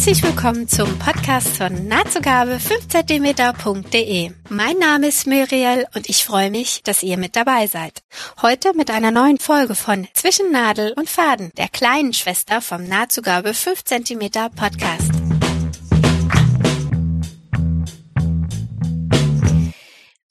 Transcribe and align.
Herzlich 0.00 0.22
willkommen 0.22 0.66
zum 0.66 0.98
Podcast 0.98 1.58
von 1.58 1.86
nahtzugabe 1.86 2.52
5cm.de. 2.52 4.30
Mein 4.48 4.78
Name 4.78 5.08
ist 5.08 5.26
Muriel 5.26 5.84
und 5.94 6.08
ich 6.08 6.24
freue 6.24 6.50
mich, 6.50 6.82
dass 6.82 7.02
ihr 7.02 7.18
mit 7.18 7.36
dabei 7.36 7.66
seid. 7.66 8.02
Heute 8.40 8.72
mit 8.74 8.90
einer 8.90 9.10
neuen 9.10 9.36
Folge 9.36 9.74
von 9.74 10.08
Zwischen 10.14 10.52
Nadel 10.52 10.94
und 10.96 11.10
Faden, 11.10 11.52
der 11.58 11.68
kleinen 11.68 12.14
Schwester 12.14 12.62
vom 12.62 12.88
Nahtzugabe 12.88 13.52
5 13.52 13.84
cm 13.84 14.30
Podcast. 14.56 15.29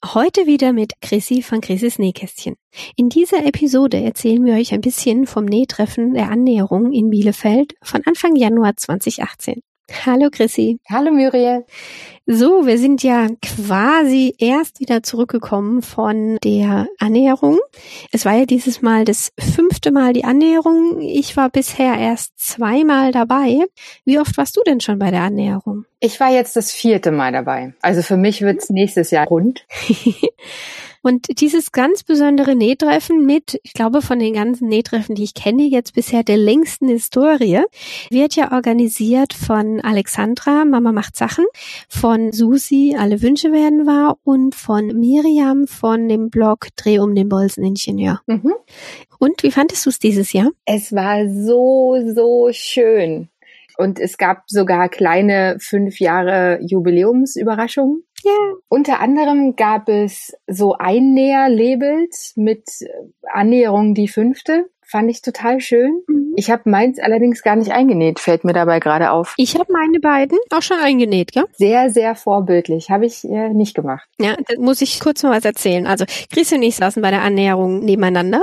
Heute 0.02 0.46
wieder 0.46 0.72
mit 0.72 0.94
Chrissy 1.02 1.42
von 1.42 1.60
Chrissys 1.60 1.98
Nähkästchen. 1.98 2.56
In 2.96 3.10
dieser 3.10 3.44
Episode 3.44 4.02
erzählen 4.02 4.42
wir 4.46 4.54
euch 4.54 4.72
ein 4.72 4.80
bisschen 4.80 5.26
vom 5.26 5.44
Nähtreffen 5.44 6.14
der 6.14 6.30
Annäherung 6.30 6.90
in 6.90 7.10
Bielefeld 7.10 7.74
von 7.82 8.00
Anfang 8.06 8.34
Januar 8.34 8.78
2018. 8.78 9.60
Hallo 10.06 10.28
Chrissy. 10.30 10.78
Hallo 10.88 11.10
Muriel. 11.10 11.64
So, 12.26 12.64
wir 12.64 12.78
sind 12.78 13.02
ja 13.02 13.26
quasi 13.42 14.34
erst 14.38 14.80
wieder 14.80 15.02
zurückgekommen 15.02 15.82
von 15.82 16.38
der 16.44 16.86
Annäherung. 16.98 17.58
Es 18.12 18.24
war 18.24 18.34
ja 18.34 18.46
dieses 18.46 18.82
Mal 18.82 19.04
das 19.04 19.32
fünfte 19.38 19.90
Mal 19.90 20.12
die 20.12 20.24
Annäherung. 20.24 21.00
Ich 21.00 21.36
war 21.36 21.50
bisher 21.50 21.98
erst 21.98 22.38
zweimal 22.38 23.10
dabei. 23.10 23.64
Wie 24.04 24.18
oft 24.20 24.36
warst 24.38 24.56
du 24.56 24.62
denn 24.64 24.80
schon 24.80 24.98
bei 24.98 25.10
der 25.10 25.22
Annäherung? 25.22 25.84
Ich 25.98 26.20
war 26.20 26.30
jetzt 26.30 26.56
das 26.56 26.70
vierte 26.70 27.10
Mal 27.10 27.32
dabei. 27.32 27.74
Also 27.82 28.02
für 28.02 28.16
mich 28.16 28.42
wird's 28.42 28.70
nächstes 28.70 29.10
Jahr 29.10 29.26
rund. 29.26 29.66
Und 31.02 31.40
dieses 31.40 31.72
ganz 31.72 32.02
besondere 32.02 32.54
Nähtreffen 32.54 33.24
mit, 33.24 33.58
ich 33.62 33.72
glaube, 33.72 34.02
von 34.02 34.18
den 34.18 34.34
ganzen 34.34 34.68
Nähtreffen, 34.68 35.14
die 35.14 35.24
ich 35.24 35.34
kenne, 35.34 35.62
jetzt 35.64 35.94
bisher 35.94 36.22
der 36.22 36.36
längsten 36.36 36.88
Historie, 36.88 37.62
wird 38.10 38.36
ja 38.36 38.52
organisiert 38.52 39.32
von 39.32 39.80
Alexandra, 39.80 40.64
Mama 40.64 40.92
macht 40.92 41.16
Sachen, 41.16 41.46
von 41.88 42.32
Susi, 42.32 42.96
alle 42.98 43.22
Wünsche 43.22 43.50
werden 43.52 43.86
wahr 43.86 44.18
und 44.24 44.54
von 44.54 44.88
Miriam 44.88 45.66
von 45.66 46.08
dem 46.08 46.28
Blog 46.28 46.68
Dreh 46.76 46.98
um 46.98 47.14
den 47.14 47.28
Bolzeningenieur. 47.28 48.20
Mhm. 48.26 48.54
Und 49.18 49.42
wie 49.42 49.50
fandest 49.50 49.86
du 49.86 49.90
es 49.90 49.98
dieses 49.98 50.32
Jahr? 50.32 50.50
Es 50.64 50.92
war 50.92 51.28
so, 51.28 51.96
so 52.14 52.50
schön. 52.52 53.28
Und 53.80 53.98
es 53.98 54.18
gab 54.18 54.42
sogar 54.46 54.90
kleine 54.90 55.56
fünf 55.58 56.00
Jahre 56.00 56.58
Jubiläumsüberraschungen. 56.60 58.04
Ja. 58.22 58.52
Unter 58.68 59.00
anderem 59.00 59.56
gab 59.56 59.88
es 59.88 60.36
so 60.46 60.74
Einnäher-Labels 60.74 62.34
mit 62.36 62.68
Annäherung 63.32 63.94
die 63.94 64.08
fünfte. 64.08 64.68
Fand 64.82 65.10
ich 65.10 65.22
total 65.22 65.60
schön. 65.60 66.02
Mhm. 66.06 66.29
Ich 66.40 66.50
habe 66.50 66.70
meins 66.70 66.98
allerdings 66.98 67.42
gar 67.42 67.54
nicht 67.54 67.70
eingenäht, 67.70 68.18
fällt 68.18 68.44
mir 68.44 68.54
dabei 68.54 68.80
gerade 68.80 69.10
auf. 69.10 69.34
Ich 69.36 69.56
habe 69.56 69.70
meine 69.70 70.00
beiden 70.00 70.38
auch 70.48 70.62
schon 70.62 70.78
eingenäht, 70.78 71.34
ja? 71.34 71.44
Sehr, 71.52 71.90
sehr 71.90 72.14
vorbildlich. 72.14 72.88
Habe 72.88 73.04
ich 73.04 73.24
äh, 73.24 73.50
nicht 73.50 73.74
gemacht. 73.74 74.08
Ja, 74.18 74.36
da 74.48 74.58
muss 74.58 74.80
ich 74.80 75.00
kurz 75.00 75.22
mal 75.22 75.36
was 75.36 75.44
erzählen. 75.44 75.86
Also 75.86 76.06
Chris 76.32 76.50
und 76.54 76.62
ich 76.62 76.76
saßen 76.76 77.02
bei 77.02 77.10
der 77.10 77.20
Annäherung 77.20 77.80
nebeneinander 77.80 78.40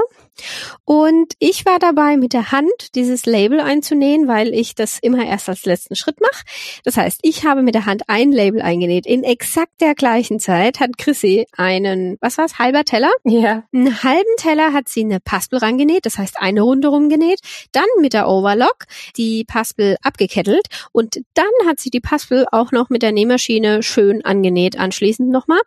und 0.85 1.33
ich 1.39 1.65
war 1.65 1.79
dabei, 1.79 2.17
mit 2.17 2.33
der 2.33 2.51
Hand 2.51 2.95
dieses 2.95 3.25
Label 3.25 3.59
einzunähen, 3.59 4.27
weil 4.27 4.53
ich 4.53 4.75
das 4.75 4.99
immer 5.01 5.25
erst 5.25 5.49
als 5.49 5.65
letzten 5.65 5.95
Schritt 5.95 6.21
mache. 6.21 6.43
Das 6.83 6.97
heißt, 6.97 7.19
ich 7.23 7.45
habe 7.45 7.61
mit 7.61 7.75
der 7.75 7.85
Hand 7.85 8.03
ein 8.07 8.31
Label 8.31 8.61
eingenäht. 8.61 9.05
In 9.05 9.23
exakt 9.23 9.81
der 9.81 9.95
gleichen 9.95 10.39
Zeit 10.39 10.79
hat 10.79 10.97
Chrissy 10.97 11.45
einen, 11.55 12.17
was 12.21 12.37
war's, 12.37 12.59
halber 12.59 12.83
Teller? 12.83 13.11
Ja. 13.23 13.63
Einen 13.73 14.03
halben 14.03 14.35
Teller 14.37 14.73
hat 14.73 14.87
sie 14.87 15.01
eine 15.01 15.19
Paspel 15.19 15.59
rangenäht, 15.59 16.05
das 16.05 16.17
heißt 16.17 16.39
eine 16.39 16.61
Runde 16.61 16.87
rumgenäht, 16.89 17.39
dann 17.71 17.86
mit 17.99 18.13
der 18.13 18.27
Overlock 18.27 18.85
die 19.15 19.45
Paspel 19.45 19.97
abgekettelt 20.01 20.67
und 20.91 21.19
dann 21.33 21.45
hat 21.65 21.79
sie 21.79 21.89
die 21.89 21.99
Paspel 21.99 22.45
auch 22.51 22.71
noch 22.71 22.89
mit 22.89 23.01
der 23.01 23.11
Nähmaschine 23.11 23.83
schön 23.83 24.23
angenäht 24.23 24.79
anschließend 24.79 25.29
nochmal. 25.29 25.59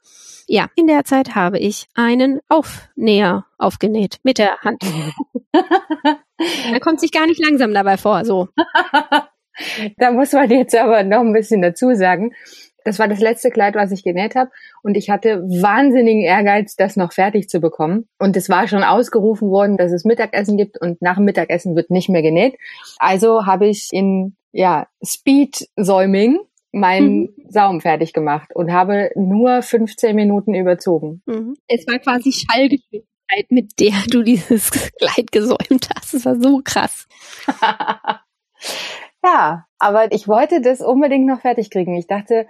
Ja, 0.46 0.68
in 0.74 0.86
der 0.86 1.04
Zeit 1.04 1.34
habe 1.34 1.58
ich 1.58 1.86
einen 1.94 2.40
Aufnäher 2.48 3.46
aufgenäht 3.56 4.18
mit 4.24 4.38
der 4.38 4.58
Hand. 4.62 4.82
er 6.72 6.80
kommt 6.80 7.00
sich 7.00 7.12
gar 7.12 7.26
nicht 7.26 7.40
langsam 7.40 7.72
dabei 7.72 7.96
vor, 7.96 8.24
so. 8.24 8.48
da 9.98 10.10
muss 10.10 10.32
man 10.32 10.50
jetzt 10.50 10.74
aber 10.74 11.04
noch 11.04 11.20
ein 11.20 11.32
bisschen 11.32 11.62
dazu 11.62 11.94
sagen. 11.94 12.32
Das 12.84 12.98
war 12.98 13.08
das 13.08 13.20
letzte 13.20 13.50
Kleid, 13.50 13.74
was 13.74 13.92
ich 13.92 14.02
genäht 14.02 14.34
habe. 14.34 14.50
Und 14.82 14.96
ich 14.96 15.10
hatte 15.10 15.42
wahnsinnigen 15.42 16.22
Ehrgeiz, 16.22 16.76
das 16.76 16.96
noch 16.96 17.12
fertig 17.12 17.48
zu 17.48 17.60
bekommen. 17.60 18.08
Und 18.18 18.36
es 18.36 18.48
war 18.48 18.68
schon 18.68 18.82
ausgerufen 18.82 19.50
worden, 19.50 19.76
dass 19.76 19.92
es 19.92 20.04
Mittagessen 20.04 20.56
gibt 20.56 20.80
und 20.80 21.00
nach 21.02 21.16
dem 21.16 21.24
Mittagessen 21.24 21.76
wird 21.76 21.90
nicht 21.90 22.08
mehr 22.08 22.22
genäht. 22.22 22.56
Also 22.98 23.46
habe 23.46 23.66
ich 23.66 23.88
in 23.92 24.36
ja, 24.52 24.86
Speed-Säuming 25.04 26.40
meinen 26.72 27.20
mhm. 27.20 27.34
Saum 27.48 27.80
fertig 27.80 28.12
gemacht 28.12 28.50
und 28.54 28.72
habe 28.72 29.10
nur 29.16 29.62
15 29.62 30.14
Minuten 30.14 30.54
überzogen. 30.54 31.22
Mhm. 31.26 31.56
Es 31.66 31.86
war 31.86 31.98
quasi 31.98 32.32
Schallgeschwindigkeit, 32.32 33.50
mit 33.50 33.80
der 33.80 33.94
du 34.08 34.22
dieses 34.22 34.70
Kleid 34.98 35.32
gesäumt 35.32 35.88
hast. 35.94 36.14
Das 36.14 36.24
war 36.24 36.40
so 36.40 36.60
krass. 36.64 37.08
ja, 39.24 39.66
aber 39.78 40.12
ich 40.12 40.28
wollte 40.28 40.60
das 40.60 40.80
unbedingt 40.80 41.26
noch 41.26 41.40
fertig 41.40 41.70
kriegen. 41.70 41.96
Ich 41.96 42.06
dachte, 42.06 42.46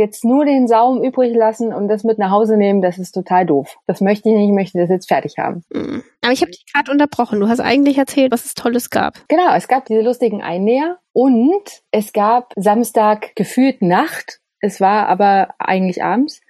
jetzt 0.00 0.24
nur 0.24 0.44
den 0.44 0.66
Saum 0.66 1.04
übrig 1.04 1.32
lassen 1.34 1.72
und 1.72 1.86
das 1.86 2.02
mit 2.02 2.18
nach 2.18 2.32
Hause 2.32 2.56
nehmen, 2.56 2.82
das 2.82 2.98
ist 2.98 3.12
total 3.12 3.46
doof. 3.46 3.76
Das 3.86 4.00
möchte 4.00 4.28
ich 4.28 4.34
nicht, 4.34 4.48
ich 4.48 4.54
möchte 4.54 4.78
das 4.78 4.88
jetzt 4.88 5.06
fertig 5.06 5.38
haben. 5.38 5.62
Mhm. 5.72 6.02
Aber 6.22 6.32
ich 6.32 6.40
habe 6.40 6.50
dich 6.50 6.64
gerade 6.72 6.90
unterbrochen. 6.90 7.38
Du 7.38 7.48
hast 7.48 7.60
eigentlich 7.60 7.98
erzählt, 7.98 8.32
was 8.32 8.44
es 8.44 8.54
Tolles 8.54 8.90
gab. 8.90 9.14
Genau, 9.28 9.54
es 9.54 9.68
gab 9.68 9.84
diese 9.84 10.00
lustigen 10.00 10.42
Einnäher 10.42 10.98
und 11.12 11.82
es 11.92 12.12
gab 12.12 12.52
Samstag 12.56 13.36
gefühlt 13.36 13.82
Nacht. 13.82 14.40
Es 14.60 14.80
war 14.80 15.06
aber 15.06 15.54
eigentlich 15.58 16.02
abends 16.02 16.40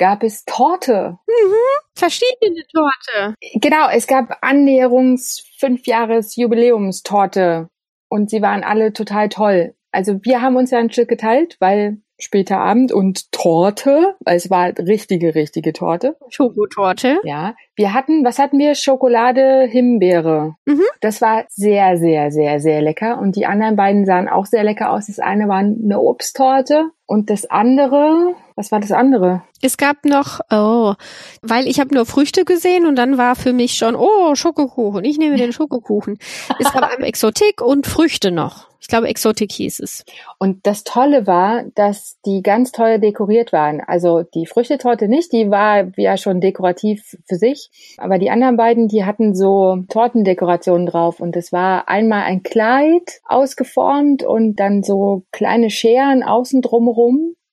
gab 0.00 0.22
es 0.22 0.46
Torte. 0.46 1.18
Mhm, 1.26 1.84
verschiedene 1.94 2.64
Torte. 2.72 3.34
Genau, 3.56 3.86
es 3.90 4.06
gab 4.06 4.38
Annäherungs 4.40 5.44
fünfjahres 5.58 6.36
Jubiläumstorte 6.36 7.68
und 8.08 8.30
sie 8.30 8.40
waren 8.40 8.64
alle 8.64 8.94
total 8.94 9.28
toll. 9.28 9.74
Also 9.92 10.18
wir 10.22 10.40
haben 10.40 10.56
uns 10.56 10.70
ja 10.70 10.78
ein 10.78 10.90
Stück 10.90 11.08
geteilt, 11.08 11.56
weil 11.60 11.98
später 12.20 12.58
Abend 12.58 12.92
und 12.92 13.32
Torte, 13.32 14.14
weil 14.20 14.36
es 14.36 14.50
war 14.50 14.72
richtige, 14.78 15.34
richtige 15.34 15.72
Torte. 15.72 16.16
Schokotorte. 16.28 17.18
Ja. 17.24 17.54
Wir 17.74 17.94
hatten, 17.94 18.24
was 18.24 18.38
hatten 18.38 18.58
wir? 18.58 18.74
Schokolade, 18.74 19.66
Himbeere. 19.70 20.54
Mhm. 20.66 20.82
Das 21.00 21.20
war 21.20 21.44
sehr, 21.48 21.96
sehr, 21.96 22.30
sehr, 22.30 22.60
sehr 22.60 22.82
lecker. 22.82 23.18
Und 23.18 23.36
die 23.36 23.46
anderen 23.46 23.76
beiden 23.76 24.04
sahen 24.04 24.28
auch 24.28 24.46
sehr 24.46 24.64
lecker 24.64 24.90
aus. 24.90 25.06
Das 25.06 25.18
eine 25.18 25.48
war 25.48 25.58
eine 25.58 26.00
Obsttorte 26.00 26.90
und 27.10 27.28
das 27.28 27.44
andere, 27.50 28.36
was 28.54 28.70
war 28.70 28.78
das 28.78 28.92
andere? 28.92 29.42
Es 29.60 29.76
gab 29.76 30.04
noch, 30.04 30.38
oh, 30.48 30.94
weil 31.42 31.66
ich 31.66 31.80
habe 31.80 31.92
nur 31.92 32.06
Früchte 32.06 32.44
gesehen 32.44 32.86
und 32.86 32.94
dann 32.94 33.18
war 33.18 33.34
für 33.34 33.52
mich 33.52 33.74
schon, 33.74 33.96
oh, 33.96 34.36
Schokokuchen. 34.36 35.04
Ich 35.04 35.18
nehme 35.18 35.36
den 35.36 35.52
Schokokuchen. 35.52 36.20
es 36.60 36.72
gab 36.72 36.88
Exotik 37.00 37.62
und 37.62 37.88
Früchte 37.88 38.30
noch. 38.30 38.70
Ich 38.80 38.88
glaube, 38.88 39.08
Exotik 39.08 39.52
hieß 39.52 39.80
es. 39.80 40.04
Und 40.38 40.66
das 40.66 40.84
Tolle 40.84 41.26
war, 41.26 41.64
dass 41.74 42.18
die 42.24 42.42
ganz 42.42 42.72
toll 42.72 42.98
dekoriert 42.98 43.52
waren. 43.52 43.82
Also 43.82 44.22
die 44.22 44.46
Früchtetorte 44.46 45.06
nicht, 45.06 45.32
die 45.32 45.50
war 45.50 45.92
ja 45.98 46.16
schon 46.16 46.40
dekorativ 46.40 47.16
für 47.28 47.36
sich. 47.36 47.70
Aber 47.98 48.18
die 48.18 48.30
anderen 48.30 48.56
beiden, 48.56 48.88
die 48.88 49.04
hatten 49.04 49.34
so 49.34 49.84
Tortendekorationen 49.90 50.86
drauf. 50.86 51.20
Und 51.20 51.36
es 51.36 51.52
war 51.52 51.88
einmal 51.88 52.22
ein 52.22 52.42
Kleid 52.42 53.20
ausgeformt 53.26 54.22
und 54.22 54.56
dann 54.56 54.82
so 54.82 55.24
kleine 55.30 55.68
Scheren 55.68 56.22
außen 56.22 56.62
drumherum. 56.62 56.99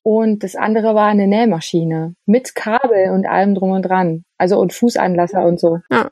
Und 0.03 0.43
das 0.43 0.55
andere 0.55 0.95
war 0.95 1.07
eine 1.07 1.27
Nähmaschine 1.27 2.15
mit 2.25 2.55
Kabel 2.55 3.11
und 3.11 3.25
allem 3.25 3.55
drum 3.55 3.71
und 3.71 3.81
dran. 3.81 4.23
Also 4.37 4.57
und 4.57 4.71
Fußanlasser 4.71 5.45
und 5.45 5.59
so. 5.59 5.79
Ja. 5.91 6.09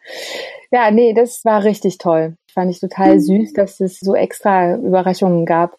Ja, 0.71 0.91
nee, 0.91 1.13
das 1.13 1.45
war 1.45 1.63
richtig 1.63 1.97
toll. 1.97 2.35
Fand 2.53 2.71
ich 2.71 2.81
total 2.81 3.15
mhm. 3.15 3.19
süß, 3.21 3.53
dass 3.53 3.79
es 3.79 3.99
so 3.99 4.13
extra 4.13 4.75
Überraschungen 4.75 5.45
gab. 5.45 5.77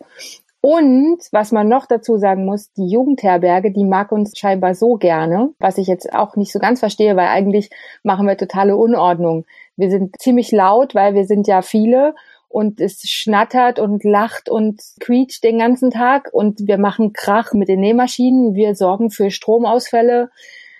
Und 0.63 1.19
was 1.31 1.53
man 1.53 1.69
noch 1.69 1.87
dazu 1.87 2.17
sagen 2.17 2.45
muss, 2.45 2.73
die 2.73 2.89
Jugendherberge, 2.89 3.71
die 3.71 3.85
mag 3.85 4.11
uns 4.11 4.33
scheinbar 4.37 4.75
so 4.75 4.95
gerne, 4.95 5.51
was 5.59 5.79
ich 5.79 5.87
jetzt 5.87 6.13
auch 6.13 6.37
nicht 6.37 6.53
so 6.53 6.59
ganz 6.59 6.81
verstehe, 6.81 7.15
weil 7.17 7.29
eigentlich 7.29 7.71
machen 8.03 8.27
wir 8.27 8.37
totale 8.37 8.77
Unordnung. 8.77 9.45
Wir 9.77 9.91
sind 9.91 10.19
ziemlich 10.19 10.51
laut, 10.53 10.95
weil 10.95 11.15
wir 11.15 11.27
sind 11.27 11.47
ja 11.47 11.63
viele 11.63 12.15
und 12.49 12.81
es 12.81 13.01
schnattert 13.03 13.79
und 13.79 14.05
lacht 14.05 14.49
und 14.49 14.81
quietscht 15.01 15.45
den 15.45 15.59
ganzen 15.59 15.91
Tag 15.91 16.29
und 16.33 16.67
wir 16.67 16.79
machen 16.79 17.13
Krach 17.13 17.53
mit 17.53 17.69
den 17.69 17.81
Nähmaschinen, 17.81 18.55
wir 18.55 18.75
sorgen 18.75 19.11
für 19.11 19.31
Stromausfälle 19.31 20.31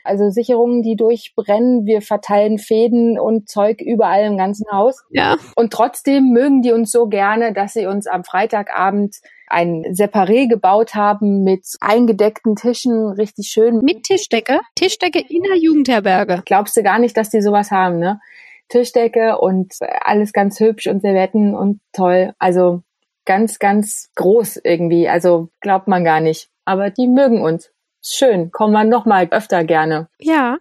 also 0.07 0.31
Sicherungen, 0.31 0.83
die 0.83 0.97
durchbrennen. 0.97 1.85
Wir 1.85 2.01
verteilen 2.01 2.59
Fäden 2.59 3.19
und 3.19 3.49
Zeug 3.49 3.81
überall 3.81 4.25
im 4.25 4.39
ganzen 4.39 4.67
Haus. 4.71 5.05
Ja. 5.11 5.37
Und 5.57 5.73
trotzdem 5.73 6.31
mögen 6.33 6.63
die 6.63 6.73
uns 6.73 6.91
so 6.91 7.07
gerne, 7.09 7.53
dass 7.53 7.75
sie 7.75 7.87
uns 7.87 8.07
am 8.07 8.25
Freitagabend 8.25 9.17
ein 9.49 9.85
Separé 9.93 10.49
gebaut 10.49 10.95
haben 10.95 11.45
mit 11.45 11.67
eingedeckten 11.81 12.57
Tischen, 12.57 13.11
richtig 13.13 13.49
schön. 13.49 13.79
Mit 13.79 14.05
Tischdecke? 14.05 14.61
Tischdecke 14.75 15.21
in 15.21 15.43
der 15.43 15.57
Jugendherberge. 15.57 16.43
Glaubst 16.47 16.77
du 16.77 16.83
gar 16.83 16.99
nicht, 16.99 17.17
dass 17.17 17.31
die 17.31 17.43
sowas 17.43 17.71
haben, 17.71 17.99
ne? 17.99 18.21
Tischdecke 18.69 19.39
und 19.39 19.75
alles 20.01 20.33
ganz 20.33 20.61
hübsch 20.61 20.87
und 20.87 21.01
Servetten 21.01 21.55
und 21.55 21.81
toll. 21.93 22.35
Also 22.39 22.83
ganz, 23.25 23.59
ganz 23.59 24.11
groß 24.15 24.61
irgendwie. 24.63 25.09
Also 25.09 25.49
glaubt 25.61 25.89
man 25.89 26.05
gar 26.05 26.21
nicht. 26.21 26.49
Aber 26.65 26.91
die 26.91 27.09
mögen 27.09 27.43
uns. 27.43 27.71
Schön, 28.03 28.53
kommen 28.53 28.73
wir 28.73 28.85
noch 28.85 29.05
mal 29.05 29.29
öfter 29.31 29.65
gerne. 29.65 30.09
Ja, 30.19 30.59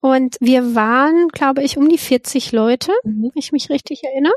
und 0.00 0.36
wir 0.40 0.76
waren, 0.76 1.28
glaube 1.28 1.62
ich, 1.62 1.76
um 1.76 1.88
die 1.88 1.98
40 1.98 2.52
Leute, 2.52 2.92
mhm. 3.02 3.24
wenn 3.24 3.32
ich 3.34 3.50
mich 3.50 3.70
richtig 3.70 4.04
erinnere. 4.04 4.34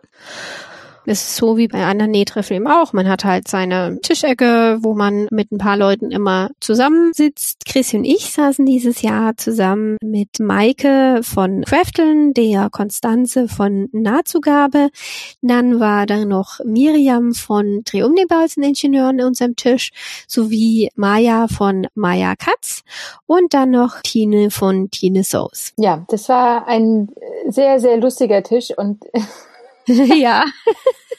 Es 1.09 1.23
ist 1.23 1.37
so 1.37 1.57
wie 1.57 1.67
bei 1.67 1.85
anderen 1.85 2.11
Nähtreffen 2.11 2.55
eben 2.55 2.67
auch. 2.67 2.93
Man 2.93 3.09
hat 3.09 3.25
halt 3.25 3.47
seine 3.47 3.99
Tischecke, 3.99 4.77
wo 4.81 4.93
man 4.93 5.27
mit 5.31 5.51
ein 5.51 5.57
paar 5.57 5.75
Leuten 5.75 6.11
immer 6.11 6.51
zusammensitzt. 6.59 7.65
Chrissy 7.65 7.97
und 7.97 8.05
ich 8.05 8.31
saßen 8.31 8.63
dieses 8.63 9.01
Jahr 9.01 9.35
zusammen 9.35 9.97
mit 10.03 10.39
Maike 10.39 11.21
von 11.23 11.63
Crafteln, 11.63 12.35
der 12.35 12.69
Konstanze 12.69 13.47
von 13.47 13.89
Nahtzugabe. 13.91 14.89
Dann 15.41 15.79
war 15.79 16.05
da 16.05 16.25
noch 16.25 16.59
Miriam 16.63 17.33
von 17.33 17.81
Triumnibals 17.85 18.55
Ingenieuren 18.57 19.19
an 19.19 19.27
unserem 19.29 19.55
Tisch, 19.55 19.89
sowie 20.27 20.91
Maya 20.93 21.47
von 21.47 21.87
Maya 21.95 22.35
Katz 22.35 22.83
und 23.25 23.55
dann 23.55 23.71
noch 23.71 24.01
Tine 24.03 24.51
von 24.51 24.91
Tine 24.91 25.23
Soos. 25.23 25.73
Ja, 25.77 26.05
das 26.09 26.29
war 26.29 26.67
ein 26.67 27.09
sehr, 27.47 27.79
sehr 27.79 27.97
lustiger 27.97 28.43
Tisch 28.43 28.69
und 28.77 29.03
ja. 30.19 30.45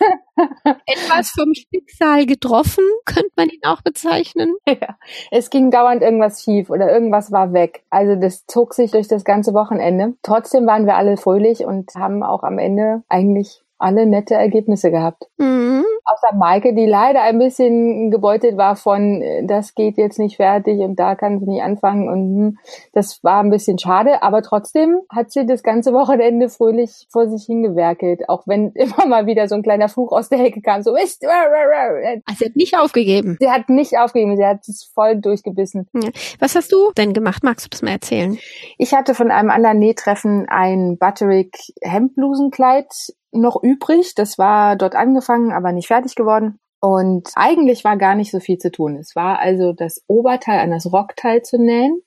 Etwas 0.86 1.30
vom 1.30 1.52
Schicksal 1.54 2.24
getroffen, 2.24 2.84
könnte 3.04 3.30
man 3.36 3.48
ihn 3.48 3.60
auch 3.64 3.82
bezeichnen. 3.82 4.54
Ja. 4.66 4.96
Es 5.30 5.50
ging 5.50 5.70
dauernd 5.70 6.02
irgendwas 6.02 6.42
schief 6.42 6.70
oder 6.70 6.90
irgendwas 6.90 7.32
war 7.32 7.52
weg. 7.52 7.82
Also 7.90 8.14
das 8.14 8.46
zog 8.46 8.74
sich 8.74 8.92
durch 8.92 9.08
das 9.08 9.24
ganze 9.24 9.52
Wochenende. 9.52 10.14
Trotzdem 10.22 10.66
waren 10.66 10.86
wir 10.86 10.94
alle 10.94 11.16
fröhlich 11.16 11.64
und 11.64 11.94
haben 11.96 12.22
auch 12.22 12.42
am 12.44 12.58
Ende 12.58 13.02
eigentlich 13.08 13.62
alle 13.80 14.06
nette 14.06 14.34
Ergebnisse 14.34 14.90
gehabt. 14.90 15.24
Mhm. 15.38 15.84
Außer 16.04 16.36
Maike, 16.36 16.74
die 16.74 16.86
leider 16.86 17.22
ein 17.22 17.38
bisschen 17.38 18.10
gebeutelt 18.10 18.56
war 18.56 18.74
von, 18.76 19.22
das 19.44 19.74
geht 19.74 19.96
jetzt 19.96 20.18
nicht 20.18 20.36
fertig 20.36 20.80
und 20.80 20.96
da 20.96 21.14
kann 21.14 21.38
sie 21.38 21.46
nicht 21.46 21.62
anfangen 21.62 22.08
und 22.08 22.36
hm, 22.36 22.58
das 22.92 23.22
war 23.22 23.42
ein 23.42 23.50
bisschen 23.50 23.78
schade, 23.78 24.22
aber 24.22 24.42
trotzdem 24.42 25.00
hat 25.08 25.30
sie 25.30 25.46
das 25.46 25.62
ganze 25.62 25.92
Wochenende 25.92 26.48
fröhlich 26.48 27.06
vor 27.10 27.28
sich 27.28 27.44
hingewerkelt, 27.44 28.28
auch 28.28 28.42
wenn 28.46 28.70
immer 28.74 29.06
mal 29.06 29.26
wieder 29.26 29.46
so 29.48 29.54
ein 29.54 29.62
kleiner 29.62 29.88
Fluch 29.88 30.12
aus 30.12 30.28
der 30.28 30.38
Hecke 30.38 30.62
kam, 30.62 30.82
so 30.82 30.96
ist. 30.96 31.24
Also 31.24 32.38
sie 32.38 32.46
hat 32.46 32.56
nicht 32.56 32.76
aufgegeben. 32.76 33.36
Sie 33.40 33.50
hat 33.50 33.68
nicht 33.68 33.96
aufgegeben, 33.98 34.36
sie 34.36 34.44
hat 34.44 34.68
es 34.68 34.90
voll 34.94 35.16
durchgebissen. 35.16 35.88
Ja. 35.94 36.10
Was 36.38 36.54
hast 36.56 36.72
du 36.72 36.90
denn 36.96 37.12
gemacht? 37.12 37.44
Magst 37.44 37.66
du 37.66 37.70
das 37.70 37.82
mal 37.82 37.92
erzählen? 37.92 38.38
Ich 38.78 38.94
hatte 38.94 39.14
von 39.14 39.30
einem 39.30 39.50
anderen 39.50 39.78
Nähtreffen 39.78 40.46
ein 40.48 40.98
Butterick 40.98 41.56
Hemdblusenkleid 41.82 42.88
noch 43.32 43.62
übrig. 43.62 44.14
Das 44.14 44.38
war 44.38 44.76
dort 44.76 44.94
angefangen, 44.94 45.52
aber 45.52 45.72
nicht 45.72 45.88
fertig 45.88 46.14
geworden. 46.14 46.58
Und 46.80 47.30
eigentlich 47.34 47.84
war 47.84 47.96
gar 47.96 48.14
nicht 48.14 48.30
so 48.30 48.40
viel 48.40 48.58
zu 48.58 48.70
tun. 48.70 48.96
Es 48.96 49.14
war 49.14 49.38
also 49.38 49.72
das 49.72 50.02
Oberteil 50.06 50.60
an 50.60 50.70
das 50.70 50.90
Rockteil 50.90 51.42
zu 51.42 51.58
nähen, 51.58 52.02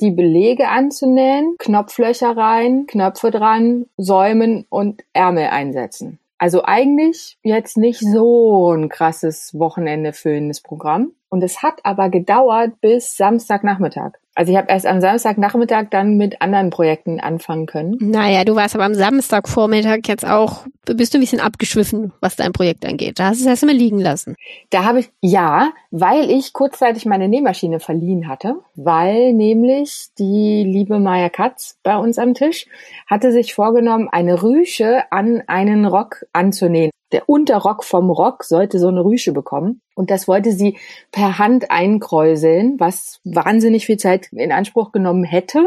die 0.00 0.10
Belege 0.10 0.68
anzunähen, 0.68 1.56
Knopflöcher 1.58 2.36
rein, 2.36 2.86
Knöpfe 2.86 3.30
dran, 3.30 3.86
säumen 3.96 4.64
und 4.70 5.04
Ärmel 5.12 5.48
einsetzen. 5.48 6.18
Also 6.38 6.62
eigentlich 6.64 7.36
jetzt 7.42 7.76
nicht 7.76 8.00
so 8.00 8.72
ein 8.72 8.88
krasses 8.88 9.58
Wochenende 9.58 10.12
füllendes 10.12 10.62
Programm. 10.62 11.12
Und 11.28 11.42
es 11.42 11.62
hat 11.62 11.80
aber 11.84 12.08
gedauert 12.08 12.80
bis 12.80 13.16
Samstagnachmittag. 13.16 14.12
Also 14.38 14.52
ich 14.52 14.56
habe 14.56 14.68
erst 14.70 14.86
am 14.86 15.00
Samstagnachmittag 15.00 15.86
dann 15.90 16.16
mit 16.16 16.40
anderen 16.40 16.70
Projekten 16.70 17.18
anfangen 17.18 17.66
können. 17.66 17.96
Naja, 17.98 18.44
du 18.44 18.54
warst 18.54 18.76
aber 18.76 18.84
am 18.84 18.94
Samstagvormittag 18.94 20.02
jetzt 20.06 20.24
auch, 20.24 20.64
bist 20.84 21.12
du 21.12 21.18
ein 21.18 21.22
bisschen 21.22 21.40
abgeschwiffen, 21.40 22.12
was 22.20 22.36
dein 22.36 22.52
Projekt 22.52 22.86
angeht. 22.86 23.18
Da 23.18 23.30
hast 23.30 23.40
du 23.40 23.42
es 23.42 23.48
erstmal 23.48 23.74
liegen 23.74 23.98
lassen. 23.98 24.36
Da 24.70 24.84
habe 24.84 25.00
ich, 25.00 25.10
ja, 25.20 25.72
weil 25.90 26.30
ich 26.30 26.52
kurzzeitig 26.52 27.04
meine 27.04 27.26
Nähmaschine 27.26 27.80
verliehen 27.80 28.28
hatte, 28.28 28.54
weil 28.76 29.32
nämlich 29.32 30.10
die 30.20 30.62
liebe 30.62 31.00
Maya 31.00 31.30
Katz 31.30 31.76
bei 31.82 31.96
uns 31.96 32.16
am 32.16 32.34
Tisch 32.34 32.66
hatte 33.08 33.32
sich 33.32 33.54
vorgenommen, 33.54 34.08
eine 34.08 34.40
Rüsche 34.40 35.10
an 35.10 35.42
einen 35.48 35.84
Rock 35.84 36.26
anzunähen 36.32 36.92
der 37.12 37.28
Unterrock 37.28 37.84
vom 37.84 38.10
Rock 38.10 38.44
sollte 38.44 38.78
so 38.78 38.88
eine 38.88 39.04
Rüsche 39.04 39.32
bekommen. 39.32 39.80
Und 39.94 40.10
das 40.10 40.28
wollte 40.28 40.52
sie 40.52 40.76
per 41.10 41.38
Hand 41.38 41.70
einkräuseln, 41.70 42.78
was 42.78 43.20
wahnsinnig 43.24 43.86
viel 43.86 43.96
Zeit 43.96 44.28
in 44.32 44.52
Anspruch 44.52 44.92
genommen 44.92 45.24
hätte. 45.24 45.60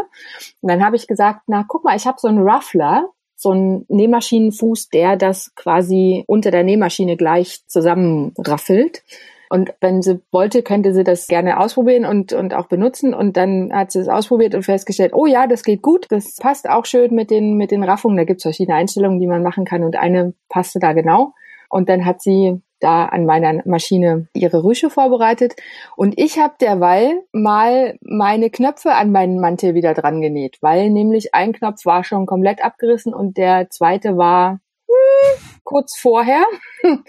Und 0.62 0.70
dann 0.70 0.86
habe 0.86 0.96
ich 0.96 1.08
gesagt, 1.08 1.42
na 1.48 1.66
guck 1.68 1.84
mal, 1.84 1.96
ich 1.96 2.06
habe 2.06 2.18
so 2.20 2.28
einen 2.28 2.48
Ruffler, 2.48 3.10
so 3.36 3.50
einen 3.52 3.86
Nähmaschinenfuß, 3.90 4.90
der 4.90 5.18
das 5.18 5.54
quasi 5.56 6.24
unter 6.28 6.52
der 6.52 6.64
Nähmaschine 6.64 7.18
gleich 7.18 7.66
zusammenraffelt. 7.68 9.04
Und 9.52 9.74
wenn 9.82 10.02
sie 10.02 10.22
wollte, 10.32 10.64
könnte 10.64 10.94
sie 10.94 11.04
das 11.04 11.28
gerne 11.28 11.60
ausprobieren 11.60 12.06
und, 12.06 12.32
und 12.32 12.54
auch 12.54 12.68
benutzen. 12.68 13.14
Und 13.14 13.36
dann 13.36 13.74
hat 13.74 13.92
sie 13.92 14.00
es 14.00 14.08
ausprobiert 14.08 14.56
und 14.56 14.64
festgestellt, 14.64 15.12
oh 15.14 15.26
ja, 15.26 15.46
das 15.46 15.64
geht 15.64 15.82
gut. 15.82 16.06
Das 16.08 16.38
passt 16.38 16.70
auch 16.70 16.86
schön 16.86 17.14
mit 17.14 17.30
den, 17.30 17.58
mit 17.58 17.72
den 17.72 17.84
Raffungen. 17.84 18.16
Da 18.16 18.24
gibt 18.24 18.38
es 18.38 18.44
verschiedene 18.44 18.78
Einstellungen, 18.78 19.20
die 19.20 19.28
man 19.28 19.44
machen 19.44 19.66
kann. 19.66 19.84
Und 19.84 19.98
eine 19.98 20.34
passte 20.48 20.80
da 20.80 20.94
genau. 20.94 21.34
Und 21.68 21.90
dann 21.90 22.06
hat 22.06 22.22
sie 22.22 22.62
da 22.80 23.04
an 23.08 23.26
meiner 23.26 23.62
Maschine 23.66 24.30
ihre 24.34 24.64
Rüsche 24.64 24.90
vorbereitet. 24.90 25.58
Und 25.98 26.18
ich 26.18 26.40
habe 26.40 26.54
derweil 26.62 27.22
mal 27.34 27.98
meine 28.00 28.52
Knöpfe 28.52 28.94
an 28.94 29.12
meinen 29.12 29.42
Mantel 29.42 29.76
wieder 29.76 29.94
dran 29.94 30.22
genäht, 30.22 30.60
weil 30.62 30.90
nämlich 30.90 31.36
ein 31.36 31.52
Knopf 31.52 31.86
war 31.86 32.06
schon 32.06 32.26
komplett 32.26 32.64
abgerissen 32.64 33.14
und 33.14 33.36
der 33.36 33.70
zweite 33.70 34.16
war 34.16 34.62
hm, 34.88 35.60
kurz 35.66 35.98
vorher. 35.98 36.46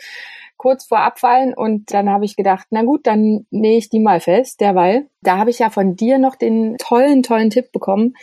kurz 0.62 0.86
vor 0.86 1.00
Abfallen 1.00 1.54
und 1.54 1.92
dann 1.92 2.08
habe 2.08 2.24
ich 2.24 2.36
gedacht, 2.36 2.68
na 2.70 2.84
gut, 2.84 3.08
dann 3.08 3.46
nähe 3.50 3.78
ich 3.78 3.88
die 3.88 3.98
mal 3.98 4.20
fest, 4.20 4.60
derweil. 4.60 5.08
Da 5.20 5.36
habe 5.36 5.50
ich 5.50 5.58
ja 5.58 5.70
von 5.70 5.96
dir 5.96 6.18
noch 6.18 6.36
den 6.36 6.76
tollen, 6.78 7.24
tollen 7.24 7.50
Tipp 7.50 7.72
bekommen, 7.72 8.14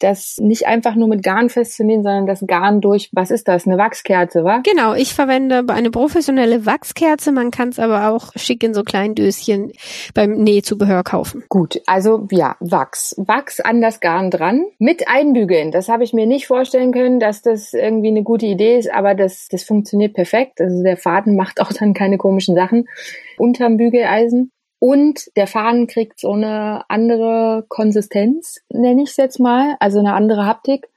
das 0.00 0.36
nicht 0.38 0.66
einfach 0.66 0.94
nur 0.94 1.08
mit 1.08 1.22
Garn 1.22 1.48
festzunähen, 1.48 2.02
sondern 2.02 2.26
das 2.26 2.44
Garn 2.46 2.80
durch, 2.80 3.10
was 3.12 3.30
ist 3.30 3.48
das, 3.48 3.66
eine 3.66 3.78
Wachskerze, 3.78 4.44
wa? 4.44 4.60
Genau, 4.64 4.94
ich 4.94 5.14
verwende 5.14 5.64
eine 5.68 5.90
professionelle 5.90 6.66
Wachskerze, 6.66 7.32
man 7.32 7.50
kann 7.50 7.68
es 7.68 7.78
aber 7.78 8.10
auch 8.10 8.32
schick 8.36 8.62
in 8.64 8.74
so 8.74 8.82
kleinen 8.82 9.14
Döschen 9.14 9.72
beim 10.14 10.32
Nähzubehör 10.32 11.04
kaufen. 11.04 11.44
Gut, 11.48 11.80
also 11.86 12.26
ja, 12.30 12.56
Wachs. 12.60 13.14
Wachs 13.18 13.60
an 13.60 13.80
das 13.80 14.00
Garn 14.00 14.30
dran, 14.30 14.64
mit 14.78 15.08
einbügeln. 15.08 15.70
Das 15.70 15.88
habe 15.88 16.04
ich 16.04 16.12
mir 16.12 16.26
nicht 16.26 16.46
vorstellen 16.46 16.92
können, 16.92 17.20
dass 17.20 17.42
das 17.42 17.72
irgendwie 17.74 18.08
eine 18.08 18.22
gute 18.22 18.46
Idee 18.46 18.78
ist, 18.78 18.92
aber 18.92 19.14
das, 19.14 19.48
das 19.48 19.62
funktioniert 19.62 20.14
perfekt. 20.14 20.60
Also 20.60 20.82
der 20.82 20.96
Faden 20.96 21.36
macht 21.36 21.60
auch 21.60 21.72
dann 21.72 21.94
keine 21.94 22.18
komischen 22.18 22.54
Sachen 22.54 22.88
unterm 23.36 23.76
Bügeleisen. 23.76 24.50
Und 24.80 25.30
der 25.36 25.46
Faden 25.46 25.86
kriegt 25.86 26.18
so 26.18 26.32
eine 26.32 26.84
andere 26.88 27.66
Konsistenz, 27.68 28.62
nenne 28.70 29.02
ich 29.02 29.10
es 29.10 29.16
jetzt 29.18 29.38
mal, 29.38 29.76
also 29.78 29.98
eine 29.98 30.14
andere 30.14 30.46
Haptik. 30.46 30.88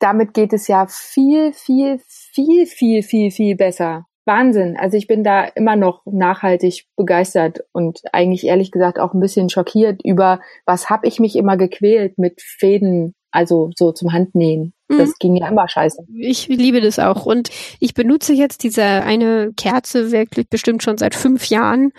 Damit 0.00 0.34
geht 0.34 0.52
es 0.52 0.66
ja 0.66 0.86
viel, 0.88 1.52
viel, 1.52 2.00
viel, 2.06 2.66
viel, 2.66 3.02
viel, 3.02 3.30
viel 3.30 3.56
besser. 3.56 4.06
Wahnsinn. 4.26 4.76
Also 4.76 4.96
ich 4.96 5.06
bin 5.06 5.24
da 5.24 5.44
immer 5.44 5.76
noch 5.76 6.02
nachhaltig 6.06 6.86
begeistert 6.96 7.60
und 7.72 8.00
eigentlich 8.12 8.46
ehrlich 8.46 8.72
gesagt 8.72 8.98
auch 8.98 9.14
ein 9.14 9.20
bisschen 9.20 9.48
schockiert 9.48 10.02
über, 10.04 10.40
was 10.66 10.90
habe 10.90 11.06
ich 11.06 11.20
mich 11.20 11.36
immer 11.36 11.56
gequält 11.56 12.18
mit 12.18 12.42
Fäden, 12.42 13.14
also 13.30 13.70
so 13.76 13.92
zum 13.92 14.12
Handnähen. 14.12 14.72
Das 14.88 15.10
mhm. 15.10 15.14
ging 15.20 15.36
ja 15.36 15.48
immer 15.48 15.68
scheiße. 15.68 16.04
Ich 16.16 16.48
liebe 16.48 16.80
das 16.80 16.98
auch. 16.98 17.24
Und 17.24 17.50
ich 17.78 17.94
benutze 17.94 18.32
jetzt 18.32 18.64
diese 18.64 18.82
eine 18.82 19.52
Kerze 19.56 20.10
wirklich 20.10 20.48
bestimmt 20.48 20.82
schon 20.82 20.98
seit 20.98 21.14
fünf 21.14 21.46
Jahren. 21.46 21.92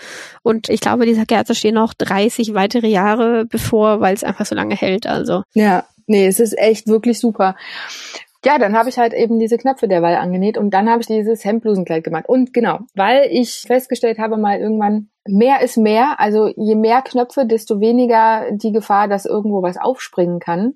Und 0.43 0.67
ich 0.67 0.81
glaube, 0.81 1.05
dieser 1.05 1.25
Kerze 1.25 1.55
stehen 1.55 1.75
noch 1.75 1.93
30 1.93 2.53
weitere 2.53 2.88
Jahre 2.88 3.45
bevor, 3.45 4.01
weil 4.01 4.13
es 4.13 4.25
einfach 4.25 4.45
so 4.45 4.55
lange 4.55 4.75
hält. 4.75 5.07
Also. 5.07 5.43
Ja, 5.53 5.85
nee, 6.05 6.27
es 6.27 6.41
ist 6.41 6.57
echt 6.57 6.88
wirklich 6.88 7.19
super. 7.19 7.55
Ja, 8.43 8.57
dann 8.57 8.75
habe 8.75 8.89
ich 8.89 8.97
halt 8.97 9.13
eben 9.13 9.39
diese 9.39 9.57
Knöpfe 9.57 9.88
derweil 9.88 10.15
angenäht 10.15 10.57
und 10.57 10.71
dann 10.71 10.89
habe 10.89 11.01
ich 11.01 11.07
dieses 11.07 11.45
Hemdblusenkleid 11.45 12.03
gemacht. 12.03 12.27
Und 12.27 12.53
genau, 12.53 12.79
weil 12.95 13.29
ich 13.31 13.61
festgestellt 13.67 14.17
habe 14.17 14.35
mal 14.35 14.59
irgendwann, 14.59 15.09
mehr 15.25 15.61
ist 15.61 15.77
mehr. 15.77 16.19
Also 16.19 16.51
je 16.57 16.75
mehr 16.75 17.03
Knöpfe, 17.03 17.45
desto 17.45 17.79
weniger 17.79 18.47
die 18.51 18.71
Gefahr, 18.71 19.07
dass 19.07 19.25
irgendwo 19.25 19.61
was 19.61 19.77
aufspringen 19.77 20.39
kann 20.39 20.73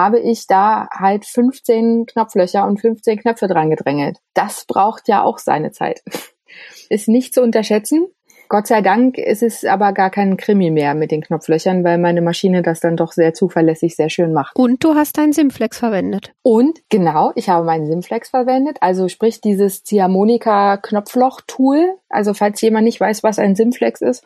habe 0.00 0.18
ich 0.18 0.46
da 0.46 0.88
halt 0.90 1.26
15 1.26 2.06
Knopflöcher 2.06 2.66
und 2.66 2.80
15 2.80 3.18
Knöpfe 3.18 3.48
dran 3.48 3.70
gedrängelt. 3.70 4.18
Das 4.34 4.64
braucht 4.66 5.08
ja 5.08 5.22
auch 5.22 5.38
seine 5.38 5.72
Zeit. 5.72 6.02
Ist 6.88 7.06
nicht 7.06 7.34
zu 7.34 7.42
unterschätzen. 7.42 8.08
Gott 8.48 8.66
sei 8.66 8.80
Dank 8.80 9.16
ist 9.16 9.44
es 9.44 9.64
aber 9.64 9.92
gar 9.92 10.10
kein 10.10 10.36
Krimi 10.36 10.72
mehr 10.72 10.96
mit 10.96 11.12
den 11.12 11.20
Knopflöchern, 11.20 11.84
weil 11.84 11.98
meine 11.98 12.20
Maschine 12.20 12.62
das 12.62 12.80
dann 12.80 12.96
doch 12.96 13.12
sehr 13.12 13.32
zuverlässig 13.32 13.94
sehr 13.94 14.10
schön 14.10 14.32
macht. 14.32 14.56
Und 14.56 14.82
du 14.82 14.96
hast 14.96 15.18
deinen 15.18 15.32
Simflex 15.32 15.78
verwendet. 15.78 16.32
Und 16.42 16.80
genau, 16.88 17.30
ich 17.36 17.48
habe 17.48 17.64
meinen 17.64 17.86
Simflex 17.86 18.30
verwendet, 18.30 18.78
also 18.80 19.06
sprich 19.06 19.40
dieses 19.40 19.84
Ziehharmonika 19.84 20.78
Knopfloch-Tool. 20.78 21.94
Also 22.08 22.34
falls 22.34 22.60
jemand 22.60 22.86
nicht 22.86 22.98
weiß, 22.98 23.22
was 23.22 23.38
ein 23.38 23.54
Simflex 23.54 24.00
ist, 24.00 24.24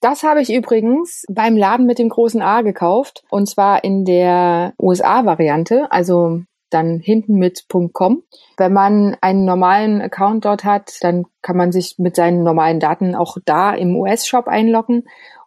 das 0.00 0.22
habe 0.22 0.40
ich 0.40 0.52
übrigens 0.52 1.24
beim 1.30 1.56
Laden 1.56 1.86
mit 1.86 1.98
dem 1.98 2.08
großen 2.08 2.42
A 2.42 2.62
gekauft. 2.62 3.24
Und 3.30 3.48
zwar 3.48 3.84
in 3.84 4.04
der 4.04 4.74
USA-Variante. 4.80 5.90
Also 5.90 6.40
dann 6.70 6.98
hinten 6.98 7.36
mit 7.36 7.66
.com. 7.92 8.24
Wenn 8.56 8.72
man 8.72 9.16
einen 9.20 9.44
normalen 9.44 10.00
Account 10.02 10.44
dort 10.44 10.64
hat, 10.64 10.96
dann 11.02 11.24
kann 11.40 11.56
man 11.56 11.70
sich 11.70 11.96
mit 11.98 12.16
seinen 12.16 12.42
normalen 12.42 12.80
Daten 12.80 13.14
auch 13.14 13.36
da 13.44 13.72
im 13.74 13.96
US-Shop 13.96 14.48
einloggen 14.48 15.04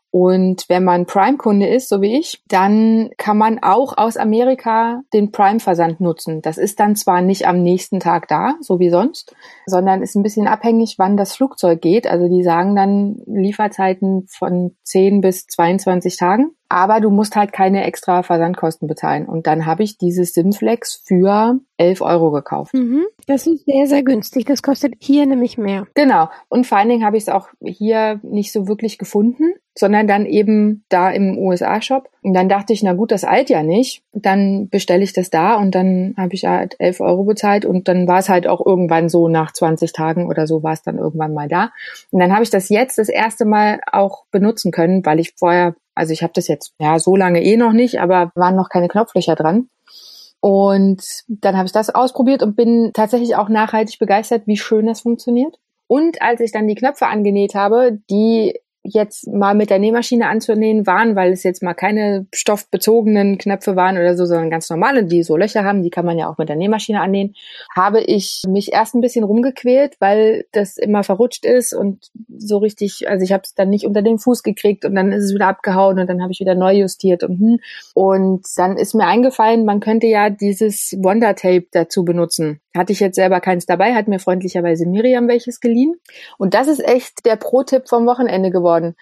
und 0.10 0.66
wenn 0.70 0.84
man 0.84 1.06
Prime-Kunde 1.06 1.68
ist, 1.68 1.90
so 1.90 2.02
wie 2.02 2.18
ich, 2.18 2.42
dann 2.48 3.10
kann 3.18 3.38
man 3.38 3.60
auch 3.62 3.98
aus 3.98 4.18
Amerika 4.18 5.02
den 5.14 5.32
Prime-Versand 5.32 6.00
nutzen. 6.00 6.42
Das 6.42 6.58
ist 6.58 6.80
dann 6.80 6.96
zwar 6.96 7.22
nicht 7.22 7.48
am 7.48 7.62
nächsten 7.62 8.00
Tag 8.00 8.28
da, 8.28 8.56
so 8.62 8.80
wie 8.80 8.90
sonst, 8.90 9.36
sondern 9.66 10.02
ist 10.02 10.16
ein 10.16 10.24
bisschen 10.24 10.48
abhängig, 10.48 10.96
wann 10.98 11.18
das 11.18 11.36
Flugzeug 11.36 11.82
geht. 11.82 12.08
Also 12.08 12.30
die 12.30 12.44
sagen 12.44 12.76
dann 12.76 13.22
Lieferzeiten 13.26 14.26
von 14.28 14.76
10 14.84 15.22
bis 15.22 15.46
22 15.48 16.18
Tagen. 16.18 16.57
Aber 16.70 17.00
du 17.00 17.10
musst 17.10 17.36
halt 17.36 17.54
keine 17.54 17.86
extra 17.86 18.24
Versandkosten 18.24 18.88
bezahlen. 18.88 19.26
Und 19.26 19.48
dann 19.48 19.66
habe 19.66 19.84
ich 19.84 19.98
dieses 19.98 20.34
Simflex 20.34 21.02
für 21.06 21.60
11 21.78 22.02
Euro 22.02 22.32
gekauft. 22.32 22.74
Mhm. 22.74 23.06
Das 23.26 23.48
ist 23.48 23.66
sehr, 23.66 23.88
sehr 23.88 24.04
günstig. 24.04 24.46
Das 24.46 24.62
kostet 24.62 24.96
hier 25.00 25.26
nämlich 25.26 25.58
mehr. 25.58 25.88
Genau. 25.94 26.30
Und 26.50 26.68
vor 26.68 26.78
allen 26.78 26.90
Dingen 26.90 27.06
habe 27.06 27.18
ich 27.18 27.24
es 27.24 27.30
auch 27.30 27.50
hier 27.64 28.20
nicht 28.24 28.52
so 28.52 28.68
wirklich 28.68 28.98
gefunden 28.98 29.54
sondern 29.78 30.08
dann 30.08 30.26
eben 30.26 30.84
da 30.90 31.12
im 31.12 31.38
USA-Shop. 31.38 32.10
Und 32.22 32.34
dann 32.34 32.50
dachte 32.50 32.74
ich, 32.74 32.84
na 32.84 32.94
gut, 32.94 33.12
das 33.12 33.24
eilt 33.24 33.50
ja 33.50 33.64
nicht. 33.64 34.04
Dann 34.12 34.70
bestelle 34.70 35.04
ich 35.04 35.14
das 35.14 35.30
da 35.30 35.56
und 35.56 35.76
dann 35.76 36.16
habe 36.18 36.34
ich 36.34 36.46
halt 36.46 36.76
11 36.80 37.00
Euro 37.00 37.24
bezahlt 37.24 37.66
und 37.66 37.88
dann 37.88 38.08
war 38.08 38.20
es 38.20 38.30
halt 38.30 38.48
auch 38.48 38.66
irgendwann 38.66 39.10
so 39.10 39.28
nach 39.28 39.52
20 39.54 39.94
Tagen 39.94 40.28
oder 40.28 40.48
so 40.48 40.64
war 40.64 40.74
es 40.74 40.82
dann 40.82 40.98
irgendwann 40.98 41.34
mal 41.34 41.48
da. 41.48 41.72
Und 42.12 42.20
dann 42.20 42.34
habe 42.34 42.44
ich 42.44 42.50
das 42.50 42.70
jetzt 42.70 42.98
das 42.98 43.10
erste 43.10 43.46
Mal 43.46 43.80
auch 43.92 44.26
benutzen 44.32 44.72
können, 44.72 45.06
weil 45.06 45.20
ich 45.20 45.34
vorher, 45.38 45.76
also 45.98 46.13
ich 46.13 46.24
habe 46.24 46.34
das 46.34 46.48
jetzt 46.48 46.74
ja 46.80 47.00
so 47.00 47.16
lange 47.16 47.44
eh 47.44 47.58
noch 47.58 47.74
nicht, 47.74 48.00
aber 48.00 48.32
waren 48.36 48.56
noch 48.56 48.70
keine 48.70 48.88
Knopflöcher 48.88 49.36
dran. 49.36 49.70
Und 50.39 51.04
dann 51.27 51.58
habe 51.58 51.66
ich 51.66 51.72
das 51.72 51.89
ausprobiert 51.89 52.44
und 52.44 52.56
bin 52.56 52.92
tatsächlich 52.94 53.36
auch 53.36 53.50
nachhaltig 53.50 53.98
begeistert, 54.00 54.44
wie 54.46 54.58
schön 54.58 54.86
das 54.86 55.01
funktioniert. 55.01 55.58
Und 55.88 56.22
als 56.22 56.42
ich 56.42 56.51
dann 56.51 56.68
die 56.68 56.75
Knöpfe 56.75 57.08
angenäht 57.08 57.56
habe, 57.56 58.00
die 58.10 58.54
jetzt 58.88 59.27
mal 59.27 59.54
mit 59.54 59.70
der 59.70 59.80
Nähmaschine 59.80 60.30
anzunähen 60.30 60.88
waren, 60.88 61.16
weil 61.16 61.34
es 61.34 61.44
jetzt 61.44 61.62
mal 61.62 61.74
keine 61.74 62.27
stoffbezogenen 62.34 63.38
Knöpfe 63.38 63.75
waren 63.75 63.98
oder 63.98 64.16
so, 64.16 64.25
sondern 64.25 64.50
ganz 64.50 64.70
normale, 64.70 65.04
die 65.04 65.24
so 65.24 65.36
Löcher 65.36 65.63
haben, 65.63 65.84
die 65.84 65.89
kann 65.89 66.06
man 66.06 66.18
ja 66.18 66.30
auch 66.30 66.38
mit 66.38 66.50
der 66.50 66.56
Nähmaschine 66.56 67.01
annähen, 67.01 67.36
habe 67.75 68.01
ich 68.01 68.44
mich 68.48 68.72
erst 68.72 68.96
ein 68.96 69.01
bisschen 69.01 69.25
rumgequält, 69.25 69.98
weil 70.00 70.46
das 70.54 70.77
immer 70.77 71.04
verrutscht 71.04 71.46
ist 71.46 71.74
und 71.74 72.10
so 72.39 72.58
richtig, 72.58 73.10
also 73.10 73.24
ich 73.24 73.32
habe 73.32 73.44
es 73.46 73.53
dann 73.53 73.70
nicht 73.70 73.86
unter 73.86 74.01
den 74.01 74.20
Fuß 74.20 74.44
gekriegt 74.44 74.86
und 74.86 74.96
dann 74.96 75.12
ist 75.12 75.25
es 75.25 75.34
wieder 75.34 75.48
abgehauen 75.48 76.00
und 76.00 76.08
dann 76.08 76.22
habe 76.22 76.32
ich 76.32 76.39
wieder 76.39 76.56
neu 76.56 76.74
justiert 76.74 77.24
und 77.24 77.39
hm. 77.39 77.60
Und 77.94 78.46
dann 78.56 78.77
ist 78.77 78.94
mir 78.94 79.06
eingefallen, 79.06 79.65
man 79.65 79.79
könnte 79.79 80.08
ja 80.08 80.29
dieses 80.29 80.96
Wonder 81.01 81.36
Tape 81.36 81.65
dazu 81.72 82.06
benutzen. 82.06 82.60
Hatte 82.75 82.94
ich 82.94 83.00
jetzt 83.00 83.15
selber 83.15 83.39
keins 83.39 83.65
dabei, 83.65 83.94
hat 83.94 84.08
mir 84.08 84.20
freundlicherweise 84.20 84.86
Miriam 84.86 85.27
welches 85.27 85.60
geliehen. 85.60 85.96
Und 86.38 86.53
das 86.53 86.67
ist 86.67 86.79
echt 86.79 87.25
der 87.25 87.36
Pro-Tipp 87.36 87.88
vom 87.88 88.06
Wochenende 88.06 88.51
geworden 88.51 88.96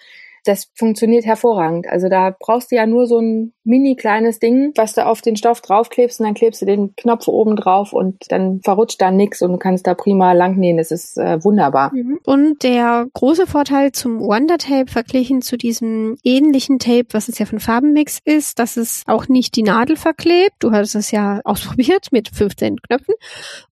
das 0.46 0.70
funktioniert 0.74 1.24
hervorragend. 1.24 1.86
Also 1.88 2.08
da 2.08 2.34
brauchst 2.38 2.70
du 2.70 2.76
ja 2.76 2.86
nur 2.86 3.06
so 3.06 3.18
ein 3.18 3.52
mini 3.64 3.96
kleines 3.96 4.38
Ding, 4.38 4.72
was 4.76 4.94
du 4.94 5.04
auf 5.04 5.20
den 5.20 5.36
Stoff 5.36 5.60
draufklebst 5.60 6.20
und 6.20 6.26
dann 6.26 6.34
klebst 6.34 6.62
du 6.62 6.66
den 6.66 6.94
Knopf 6.96 7.28
oben 7.28 7.56
drauf 7.56 7.92
und 7.92 8.16
dann 8.28 8.60
verrutscht 8.62 9.00
da 9.00 9.10
nix 9.10 9.42
und 9.42 9.52
du 9.52 9.58
kannst 9.58 9.86
da 9.86 9.94
prima 9.94 10.32
lang 10.32 10.56
nähen. 10.56 10.76
Das 10.76 10.90
ist 10.90 11.18
äh, 11.18 11.42
wunderbar. 11.42 11.92
Mhm. 11.94 12.20
Und 12.24 12.62
der 12.62 13.06
große 13.12 13.46
Vorteil 13.46 13.92
zum 13.92 14.20
Wonder 14.20 14.58
Tape 14.58 14.90
verglichen 14.90 15.42
zu 15.42 15.56
diesem 15.56 16.16
ähnlichen 16.22 16.78
Tape, 16.78 17.08
was 17.12 17.28
es 17.28 17.38
ja 17.38 17.46
von 17.46 17.60
Farbenmix 17.60 18.20
ist, 18.24 18.58
dass 18.58 18.76
es 18.76 19.02
auch 19.06 19.28
nicht 19.28 19.56
die 19.56 19.62
Nadel 19.62 19.96
verklebt. 19.96 20.54
Du 20.60 20.72
hast 20.72 20.94
es 20.94 21.10
ja 21.10 21.40
ausprobiert 21.44 22.08
mit 22.12 22.28
15 22.28 22.76
Knöpfen 22.80 23.14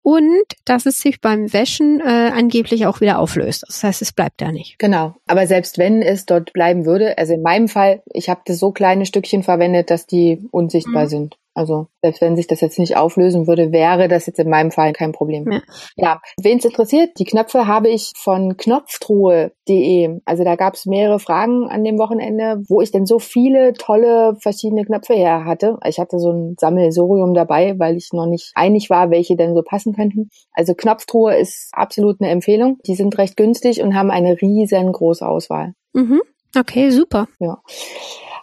und 0.02 0.46
dass 0.66 0.86
es 0.86 1.02
sich 1.02 1.22
beim 1.22 1.52
Wäschen 1.52 2.00
äh, 2.00 2.32
angeblich 2.34 2.86
auch 2.86 3.02
wieder 3.02 3.20
auflöst. 3.20 3.64
Das 3.68 3.84
heißt, 3.84 4.02
es 4.02 4.14
bleibt 4.14 4.42
da 4.42 4.52
nicht. 4.52 4.80
Genau. 4.80 5.16
Aber 5.28 5.46
selbst 5.48 5.78
wenn 5.78 6.02
es 6.02 6.26
dort 6.26 6.54
bleiben 6.54 6.86
würde, 6.86 7.18
also 7.18 7.34
in 7.34 7.42
meinem 7.42 7.68
Fall, 7.68 8.02
ich 8.14 8.30
habe 8.30 8.42
das 8.46 8.60
so 8.60 8.72
kleine 8.72 9.06
Stückchen 9.06 9.44
verwendet, 9.44 9.90
dass 9.90 10.06
die 10.06 10.48
unsichtbar 10.52 11.06
mhm. 11.06 11.10
sind. 11.10 11.38
Also 11.60 11.88
selbst 12.02 12.22
wenn 12.22 12.38
sich 12.38 12.48
das 12.48 12.62
jetzt 12.62 12.80
nicht 12.80 12.96
auflösen 12.96 13.46
würde, 13.46 13.74
wäre 13.74 14.08
das 14.08 14.28
jetzt 14.28 14.40
in 14.40 14.50
meinem 14.50 14.72
Fall 14.72 14.94
kein 14.94 15.12
Problem. 15.12 15.52
Ja, 15.52 15.62
ja. 15.98 16.22
wen 16.42 16.58
es 16.58 16.64
interessiert, 16.64 17.20
die 17.20 17.26
Knöpfe 17.26 17.68
habe 17.68 17.90
ich 17.90 18.14
von 18.16 18.56
knopftruhe.de. 18.56 20.22
Also 20.24 20.46
da 20.46 20.56
gab 20.56 20.76
es 20.76 20.86
mehrere 20.86 21.20
Fragen 21.20 21.68
an 21.68 21.84
dem 21.84 22.00
Wochenende, 22.00 22.64
wo 22.70 22.80
ich 22.80 22.92
denn 22.92 23.06
so 23.06 23.20
viele 23.20 23.74
tolle 23.74 24.38
verschiedene 24.42 24.86
Knöpfe 24.86 25.16
her 25.16 25.44
hatte. 25.44 25.78
Ich 25.86 26.00
hatte 26.00 26.18
so 26.18 26.32
ein 26.32 26.56
Sammelsorium 26.58 27.34
dabei, 27.34 27.78
weil 27.78 27.98
ich 27.98 28.14
noch 28.14 28.26
nicht 28.26 28.54
einig 28.56 28.90
war, 28.90 29.12
welche 29.12 29.36
denn 29.36 29.54
so 29.54 29.62
passen 29.62 29.94
könnten. 29.94 30.30
Also 30.54 30.76
Knopftruhe 30.76 31.36
ist 31.36 31.68
absolut 31.74 32.22
eine 32.22 32.32
Empfehlung. 32.32 32.78
Die 32.88 32.96
sind 32.96 33.18
recht 33.18 33.36
günstig 33.36 33.82
und 33.82 33.96
haben 33.96 34.12
eine 34.12 34.42
riesengroße 34.42 35.28
Auswahl. 35.28 35.74
Mhm. 35.92 36.22
Okay, 36.58 36.90
super. 36.90 37.28
Ja. 37.40 37.58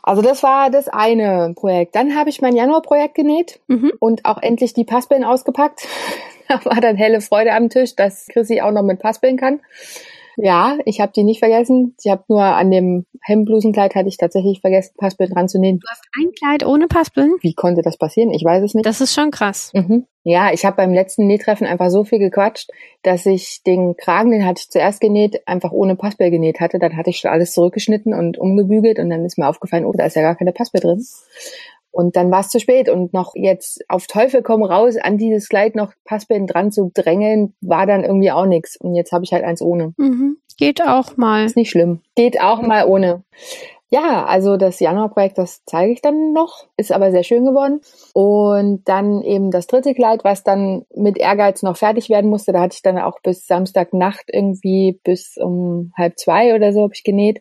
Also 0.06 0.22
das 0.22 0.44
war 0.44 0.70
das 0.70 0.86
eine 0.86 1.52
Projekt. 1.56 1.96
Dann 1.96 2.16
habe 2.16 2.30
ich 2.30 2.40
mein 2.40 2.54
Januarprojekt 2.54 3.16
genäht 3.16 3.58
mhm. 3.66 3.92
und 3.98 4.24
auch 4.24 4.40
endlich 4.40 4.72
die 4.72 4.84
Paspeln 4.84 5.24
ausgepackt. 5.24 5.86
da 6.48 6.64
war 6.64 6.80
dann 6.80 6.96
helle 6.96 7.20
Freude 7.20 7.52
am 7.52 7.68
Tisch, 7.68 7.96
dass 7.96 8.26
Chrissy 8.28 8.60
auch 8.60 8.70
noch 8.70 8.84
mit 8.84 9.00
Paspeln 9.00 9.36
kann. 9.36 9.60
Ja, 10.36 10.78
ich 10.84 11.00
habe 11.00 11.12
die 11.14 11.24
nicht 11.24 11.38
vergessen. 11.38 11.94
Ich 12.02 12.10
habe 12.10 12.24
nur 12.28 12.42
an 12.42 12.70
dem 12.70 13.06
Hemdblusenkleid 13.22 13.94
hatte 13.94 14.08
ich 14.08 14.18
tatsächlich 14.18 14.60
vergessen, 14.60 14.94
zu 15.48 15.58
nähen. 15.58 15.78
Du 15.78 15.88
hast 15.88 16.04
ein 16.20 16.32
Kleid 16.32 16.66
ohne 16.66 16.86
Paspeln? 16.86 17.34
Wie 17.40 17.54
konnte 17.54 17.82
das 17.82 17.96
passieren? 17.96 18.32
Ich 18.32 18.44
weiß 18.44 18.62
es 18.62 18.74
nicht. 18.74 18.86
Das 18.86 19.00
ist 19.00 19.14
schon 19.14 19.30
krass. 19.30 19.72
Mhm. 19.74 20.06
Ja, 20.24 20.52
ich 20.52 20.64
habe 20.64 20.76
beim 20.76 20.92
letzten 20.92 21.26
Nähtreffen 21.26 21.66
einfach 21.66 21.88
so 21.88 22.04
viel 22.04 22.18
gequatscht, 22.18 22.70
dass 23.02 23.26
ich 23.26 23.62
den 23.64 23.96
Kragen, 23.96 24.32
den 24.32 24.44
hatte 24.44 24.60
ich 24.60 24.70
zuerst 24.70 25.00
genäht, 25.00 25.46
einfach 25.46 25.70
ohne 25.70 25.94
Passbill 25.94 26.30
genäht 26.30 26.60
hatte. 26.60 26.78
Dann 26.78 26.96
hatte 26.96 27.10
ich 27.10 27.18
schon 27.18 27.30
alles 27.30 27.52
zurückgeschnitten 27.52 28.12
und 28.12 28.36
umgebügelt 28.36 28.98
und 28.98 29.08
dann 29.08 29.24
ist 29.24 29.38
mir 29.38 29.48
aufgefallen, 29.48 29.84
oh, 29.84 29.92
da 29.92 30.04
ist 30.04 30.16
ja 30.16 30.22
gar 30.22 30.34
keine 30.34 30.52
Passbill 30.52 30.80
drin. 30.80 31.04
Und 31.96 32.14
dann 32.14 32.30
war 32.30 32.40
es 32.40 32.50
zu 32.50 32.60
spät 32.60 32.90
und 32.90 33.14
noch 33.14 33.32
jetzt 33.34 33.82
auf 33.88 34.06
Teufel 34.06 34.42
komm 34.42 34.62
raus 34.62 34.96
an 35.00 35.16
dieses 35.16 35.48
Kleid 35.48 35.74
noch 35.74 35.94
Passbillen 36.04 36.46
dran 36.46 36.70
zu 36.70 36.90
drängeln, 36.92 37.54
war 37.62 37.86
dann 37.86 38.04
irgendwie 38.04 38.30
auch 38.30 38.44
nichts. 38.44 38.76
Und 38.76 38.94
jetzt 38.94 39.12
habe 39.12 39.24
ich 39.24 39.32
halt 39.32 39.44
eins 39.44 39.62
ohne. 39.62 39.94
Mhm. 39.96 40.36
Geht 40.58 40.82
auch 40.86 41.16
mal. 41.16 41.46
Ist 41.46 41.56
nicht 41.56 41.70
schlimm. 41.70 42.02
Geht 42.14 42.38
auch 42.38 42.60
mal 42.60 42.86
ohne. 42.86 43.24
Ja, 43.88 44.26
also 44.26 44.58
das 44.58 44.78
Januarprojekt, 44.78 45.38
das 45.38 45.62
zeige 45.64 45.90
ich 45.90 46.02
dann 46.02 46.34
noch, 46.34 46.66
ist 46.76 46.92
aber 46.92 47.12
sehr 47.12 47.22
schön 47.22 47.46
geworden. 47.46 47.80
Und 48.12 48.82
dann 48.84 49.22
eben 49.22 49.50
das 49.50 49.66
dritte 49.66 49.94
Kleid, 49.94 50.22
was 50.22 50.44
dann 50.44 50.84
mit 50.94 51.16
Ehrgeiz 51.16 51.62
noch 51.62 51.78
fertig 51.78 52.10
werden 52.10 52.28
musste. 52.28 52.52
Da 52.52 52.60
hatte 52.60 52.74
ich 52.74 52.82
dann 52.82 52.98
auch 52.98 53.20
bis 53.22 53.46
Samstagnacht 53.46 54.24
irgendwie 54.30 55.00
bis 55.02 55.38
um 55.38 55.92
halb 55.96 56.18
zwei 56.18 56.54
oder 56.54 56.74
so 56.74 56.82
habe 56.82 56.92
ich 56.94 57.04
genäht. 57.04 57.40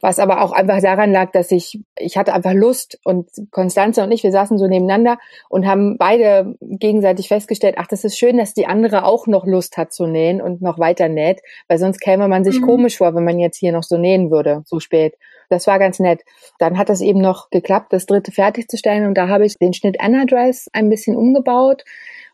Was 0.00 0.18
aber 0.18 0.42
auch 0.42 0.52
einfach 0.52 0.80
daran 0.80 1.12
lag, 1.12 1.32
dass 1.32 1.50
ich, 1.50 1.80
ich 1.96 2.16
hatte 2.16 2.32
einfach 2.32 2.52
Lust 2.52 2.98
und 3.04 3.28
Konstanze 3.50 4.02
und 4.02 4.12
ich, 4.12 4.22
wir 4.22 4.32
saßen 4.32 4.58
so 4.58 4.66
nebeneinander 4.66 5.18
und 5.48 5.66
haben 5.66 5.96
beide 5.98 6.56
gegenseitig 6.60 7.28
festgestellt, 7.28 7.76
ach, 7.78 7.86
das 7.86 8.04
ist 8.04 8.18
schön, 8.18 8.38
dass 8.38 8.54
die 8.54 8.66
andere 8.66 9.04
auch 9.04 9.26
noch 9.26 9.46
Lust 9.46 9.76
hat 9.76 9.92
zu 9.92 10.06
nähen 10.06 10.40
und 10.40 10.62
noch 10.62 10.78
weiter 10.78 11.08
näht, 11.08 11.40
weil 11.68 11.78
sonst 11.78 12.00
käme 12.00 12.28
man 12.28 12.44
sich 12.44 12.60
mhm. 12.60 12.66
komisch 12.66 12.98
vor, 12.98 13.14
wenn 13.14 13.24
man 13.24 13.38
jetzt 13.38 13.58
hier 13.58 13.72
noch 13.72 13.82
so 13.82 13.96
nähen 13.96 14.30
würde, 14.30 14.62
so 14.64 14.80
spät. 14.80 15.14
Das 15.48 15.66
war 15.66 15.78
ganz 15.80 15.98
nett. 15.98 16.22
Dann 16.58 16.78
hat 16.78 16.90
es 16.90 17.00
eben 17.00 17.20
noch 17.20 17.50
geklappt, 17.50 17.92
das 17.92 18.06
dritte 18.06 18.30
fertigzustellen 18.30 19.06
und 19.06 19.14
da 19.14 19.28
habe 19.28 19.44
ich 19.44 19.58
den 19.58 19.72
Schnitt 19.72 20.00
Anadress 20.00 20.68
ein 20.72 20.88
bisschen 20.88 21.16
umgebaut. 21.16 21.84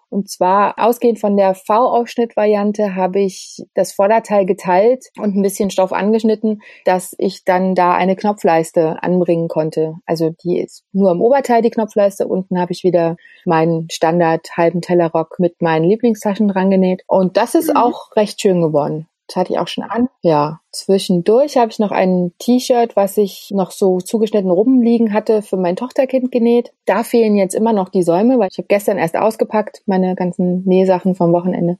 Und 0.08 0.30
zwar 0.30 0.74
ausgehend 0.78 1.18
von 1.18 1.36
der 1.36 1.54
V-Aufschnitt-Variante 1.54 2.94
habe 2.94 3.20
ich 3.20 3.64
das 3.74 3.92
Vorderteil 3.92 4.46
geteilt 4.46 5.06
und 5.18 5.36
ein 5.36 5.42
bisschen 5.42 5.70
Stoff 5.70 5.92
angeschnitten, 5.92 6.62
dass 6.84 7.14
ich 7.18 7.44
dann 7.44 7.74
da 7.74 7.94
eine 7.94 8.16
Knopfleiste 8.16 9.02
anbringen 9.02 9.48
konnte. 9.48 9.94
Also 10.06 10.30
die 10.44 10.60
ist 10.60 10.84
nur 10.92 11.10
im 11.10 11.20
Oberteil 11.20 11.62
die 11.62 11.70
Knopfleiste. 11.70 12.26
Unten 12.26 12.58
habe 12.58 12.72
ich 12.72 12.84
wieder 12.84 13.16
meinen 13.44 13.88
Standard 13.90 14.48
halben 14.56 14.80
Tellerrock 14.80 15.38
mit 15.38 15.60
meinen 15.60 15.84
Lieblingstaschen 15.84 16.48
dran 16.48 16.70
genäht. 16.70 17.02
Und 17.06 17.36
das 17.36 17.54
ist 17.54 17.70
mhm. 17.70 17.76
auch 17.76 18.14
recht 18.16 18.40
schön 18.40 18.60
geworden. 18.60 19.08
Das 19.26 19.36
hatte 19.36 19.52
ich 19.52 19.58
auch 19.58 19.68
schon 19.68 19.84
an. 19.84 20.08
Ja, 20.22 20.60
zwischendurch 20.72 21.56
habe 21.56 21.70
ich 21.70 21.78
noch 21.78 21.90
ein 21.90 22.32
T-Shirt, 22.38 22.94
was 22.96 23.16
ich 23.16 23.50
noch 23.50 23.70
so 23.70 23.98
zugeschnitten 23.98 24.50
rumliegen 24.50 25.12
hatte, 25.12 25.42
für 25.42 25.56
mein 25.56 25.76
Tochterkind 25.76 26.30
genäht. 26.30 26.72
Da 26.84 27.02
fehlen 27.02 27.36
jetzt 27.36 27.54
immer 27.54 27.72
noch 27.72 27.88
die 27.88 28.02
Säume, 28.02 28.38
weil 28.38 28.48
ich 28.50 28.58
habe 28.58 28.68
gestern 28.68 28.98
erst 28.98 29.16
ausgepackt, 29.16 29.82
meine 29.86 30.14
ganzen 30.14 30.64
Nähsachen 30.64 31.14
vom 31.14 31.32
Wochenende. 31.32 31.78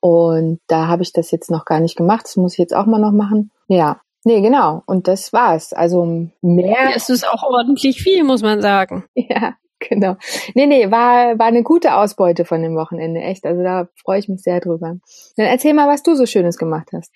Und 0.00 0.60
da 0.66 0.88
habe 0.88 1.02
ich 1.02 1.12
das 1.12 1.30
jetzt 1.30 1.50
noch 1.50 1.64
gar 1.64 1.80
nicht 1.80 1.96
gemacht. 1.96 2.24
Das 2.24 2.36
muss 2.36 2.54
ich 2.54 2.58
jetzt 2.58 2.74
auch 2.74 2.86
mal 2.86 3.00
noch 3.00 3.12
machen. 3.12 3.50
Ja, 3.68 4.00
Nee, 4.24 4.40
genau. 4.40 4.82
Und 4.86 5.08
das 5.08 5.32
war's. 5.32 5.72
Also 5.72 6.28
mehr. 6.42 6.92
Es 6.94 7.08
ist 7.08 7.26
auch 7.28 7.42
ordentlich 7.42 8.02
viel, 8.02 8.24
muss 8.24 8.42
man 8.42 8.60
sagen. 8.62 9.04
Ja, 9.14 9.54
Genau. 9.88 10.16
Nee, 10.54 10.66
nee, 10.66 10.90
war, 10.90 11.38
war 11.38 11.46
eine 11.46 11.62
gute 11.62 11.96
Ausbeute 11.96 12.44
von 12.44 12.62
dem 12.62 12.76
Wochenende, 12.76 13.20
echt. 13.20 13.44
Also 13.44 13.62
da 13.62 13.88
freue 14.02 14.18
ich 14.18 14.28
mich 14.28 14.42
sehr 14.42 14.60
drüber. 14.60 14.96
Dann 15.36 15.46
erzähl 15.46 15.74
mal, 15.74 15.88
was 15.88 16.02
du 16.02 16.14
so 16.14 16.26
Schönes 16.26 16.56
gemacht 16.56 16.88
hast. 16.92 17.12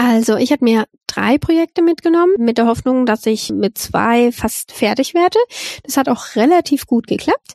Also 0.00 0.36
ich 0.36 0.52
habe 0.52 0.64
mir 0.64 0.84
drei 1.08 1.38
Projekte 1.38 1.82
mitgenommen, 1.82 2.32
mit 2.38 2.56
der 2.56 2.66
Hoffnung, 2.66 3.04
dass 3.04 3.26
ich 3.26 3.50
mit 3.50 3.76
zwei 3.78 4.30
fast 4.30 4.70
fertig 4.70 5.12
werde. 5.12 5.38
Das 5.82 5.96
hat 5.96 6.08
auch 6.08 6.36
relativ 6.36 6.86
gut 6.86 7.08
geklappt. 7.08 7.54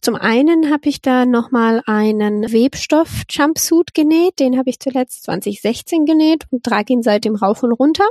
Zum 0.00 0.14
einen 0.14 0.70
habe 0.70 0.88
ich 0.88 1.02
da 1.02 1.26
nochmal 1.26 1.82
einen 1.86 2.52
Webstoff-Jumpsuit 2.52 3.92
genäht. 3.92 4.38
Den 4.38 4.56
habe 4.56 4.70
ich 4.70 4.78
zuletzt 4.78 5.24
2016 5.24 6.06
genäht 6.06 6.44
und 6.52 6.62
trage 6.62 6.92
ihn 6.92 7.02
seitdem 7.02 7.34
rauf 7.34 7.64
und 7.64 7.72
runter 7.72 8.06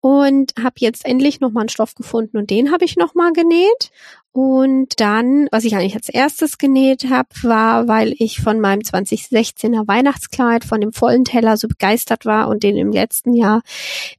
und 0.00 0.52
habe 0.62 0.74
jetzt 0.78 1.06
endlich 1.06 1.40
nochmal 1.40 1.62
einen 1.62 1.68
Stoff 1.70 1.94
gefunden 1.94 2.36
und 2.36 2.50
den 2.50 2.72
habe 2.72 2.84
ich 2.84 2.96
nochmal 2.96 3.32
genäht 3.32 3.90
und 4.32 5.00
dann, 5.00 5.48
was 5.50 5.64
ich 5.64 5.74
eigentlich 5.74 5.96
als 5.96 6.08
erstes 6.08 6.58
genäht 6.58 7.08
habe, 7.10 7.28
war, 7.42 7.88
weil 7.88 8.14
ich 8.18 8.40
von 8.40 8.60
meinem 8.60 8.82
2016er 8.82 9.88
Weihnachtskleid 9.88 10.64
von 10.64 10.80
dem 10.80 10.92
vollen 10.92 11.24
Teller 11.24 11.56
so 11.56 11.66
begeistert 11.66 12.24
war 12.24 12.48
und 12.48 12.62
den 12.62 12.76
im 12.76 12.92
letzten 12.92 13.34
Jahr 13.34 13.62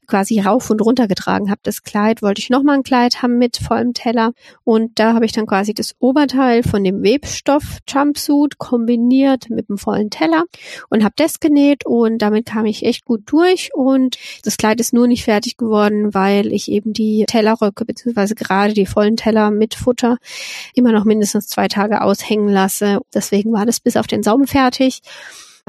quasi 0.08 0.39
rauf 0.39 0.72
und 0.72 0.82
runter 0.82 1.08
getragen 1.08 1.50
habe. 1.50 1.62
Das 1.63 1.84
Kleid 1.84 2.22
wollte 2.22 2.42
ich 2.42 2.50
nochmal 2.50 2.75
ein 2.75 2.84
Kleid 2.84 3.22
haben 3.22 3.38
mit 3.38 3.58
vollem 3.58 3.94
Teller. 3.94 4.34
Und 4.63 4.98
da 5.00 5.13
habe 5.13 5.25
ich 5.25 5.32
dann 5.32 5.46
quasi 5.46 5.74
das 5.74 5.96
Oberteil 6.00 6.63
von 6.63 6.84
dem 6.84 7.04
Webstoff 7.04 7.78
Jumpsuit 7.88 8.58
kombiniert 8.58 9.50
mit 9.50 9.70
dem 9.70 9.78
vollen 9.78 10.10
Teller 10.10 10.46
und 10.89 11.04
habe 11.04 11.13
das 11.16 11.39
genäht 11.39 11.86
und 11.86 12.18
damit 12.18 12.48
kam 12.48 12.66
ich 12.66 12.84
echt 12.84 13.06
gut 13.06 13.22
durch. 13.28 13.70
Und 13.74 14.18
das 14.44 14.58
Kleid 14.58 14.80
ist 14.80 14.92
nur 14.92 15.08
nicht 15.08 15.24
fertig 15.24 15.56
geworden, 15.56 16.13
weil 16.13 16.51
ich 16.51 16.70
eben 16.70 16.92
die 16.92 17.25
Tellerröcke 17.28 17.86
beziehungsweise 17.86 18.36
gerade 18.36 18.74
die 18.74 18.88
vollen 18.88 19.16
Teller 19.16 19.51
mit 19.51 19.75
Futter 19.75 19.99
Computer 20.00 20.18
immer 20.74 20.91
noch 20.91 21.06
mindestens 21.06 21.48
zwei 21.48 21.68
Tage 21.68 22.01
aushängen 22.01 22.50
lasse. 22.50 23.00
Deswegen 23.13 23.51
war 23.51 23.65
das 23.65 23.79
bis 23.79 23.98
auf 23.98 24.08
den 24.08 24.24
Saum 24.24 24.48
fertig 24.48 25.01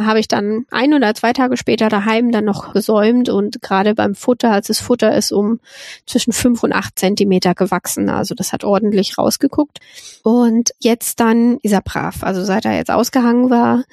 habe 0.07 0.19
ich 0.21 0.29
dann 0.29 0.65
ein 0.71 0.95
oder 0.95 1.15
zwei 1.15 1.35
Tage 1.35 1.59
später 1.59 1.91
daheim 1.91 2.33
dann 2.33 2.45
noch 2.45 2.73
gesäumt 2.73 3.29
und 3.29 3.61
gerade 3.61 3.95
beim 3.95 4.15
Futter, 4.15 4.51
als 4.51 4.69
das 4.69 4.81
Futter 4.81 5.15
ist 5.15 5.33
um 5.33 5.61
zwischen 6.07 6.33
fünf 6.33 6.63
und 6.63 6.73
acht 6.73 6.99
Zentimeter 6.99 7.55
gewachsen. 7.55 8.09
Also 8.09 8.35
das 8.35 8.53
hat 8.55 8.65
ordentlich 8.65 9.19
rausgeguckt. 9.19 9.79
Und 10.23 10.71
jetzt 10.79 11.21
dann 11.21 11.59
ist 11.63 11.73
er 11.73 11.83
brav. 11.83 12.23
Also 12.23 12.45
seit 12.45 12.65
er 12.65 12.77
jetzt 12.77 12.91
ausgehangen 12.91 13.51
war, 13.51 13.85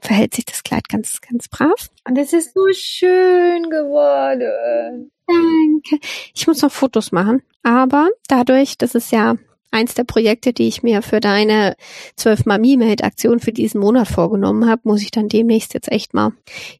verhält 0.00 0.34
sich 0.34 0.44
das 0.44 0.62
Kleid 0.62 0.88
ganz, 0.88 1.20
ganz 1.20 1.48
brav. 1.48 1.88
Und 2.06 2.16
es 2.16 2.32
ist 2.32 2.54
so 2.54 2.66
schön 2.72 3.68
geworden. 3.70 5.10
Danke. 5.26 6.06
Ich 6.34 6.46
muss 6.46 6.62
noch 6.62 6.70
Fotos 6.70 7.10
machen. 7.10 7.42
Aber 7.62 8.08
dadurch, 8.28 8.78
dass 8.78 8.94
es 8.94 9.10
ja 9.10 9.36
eins 9.70 9.94
der 9.94 10.04
Projekte, 10.04 10.52
die 10.52 10.68
ich 10.68 10.82
mir 10.82 11.02
für 11.02 11.20
deine 11.20 11.76
12 12.16 12.46
Mami 12.46 12.76
Made 12.76 13.04
Aktion 13.04 13.40
für 13.40 13.52
diesen 13.52 13.80
Monat 13.80 14.08
vorgenommen 14.08 14.68
habe, 14.68 14.82
muss 14.84 15.02
ich 15.02 15.10
dann 15.10 15.28
demnächst 15.28 15.74
jetzt 15.74 15.90
echt 15.90 16.14
mal 16.14 16.32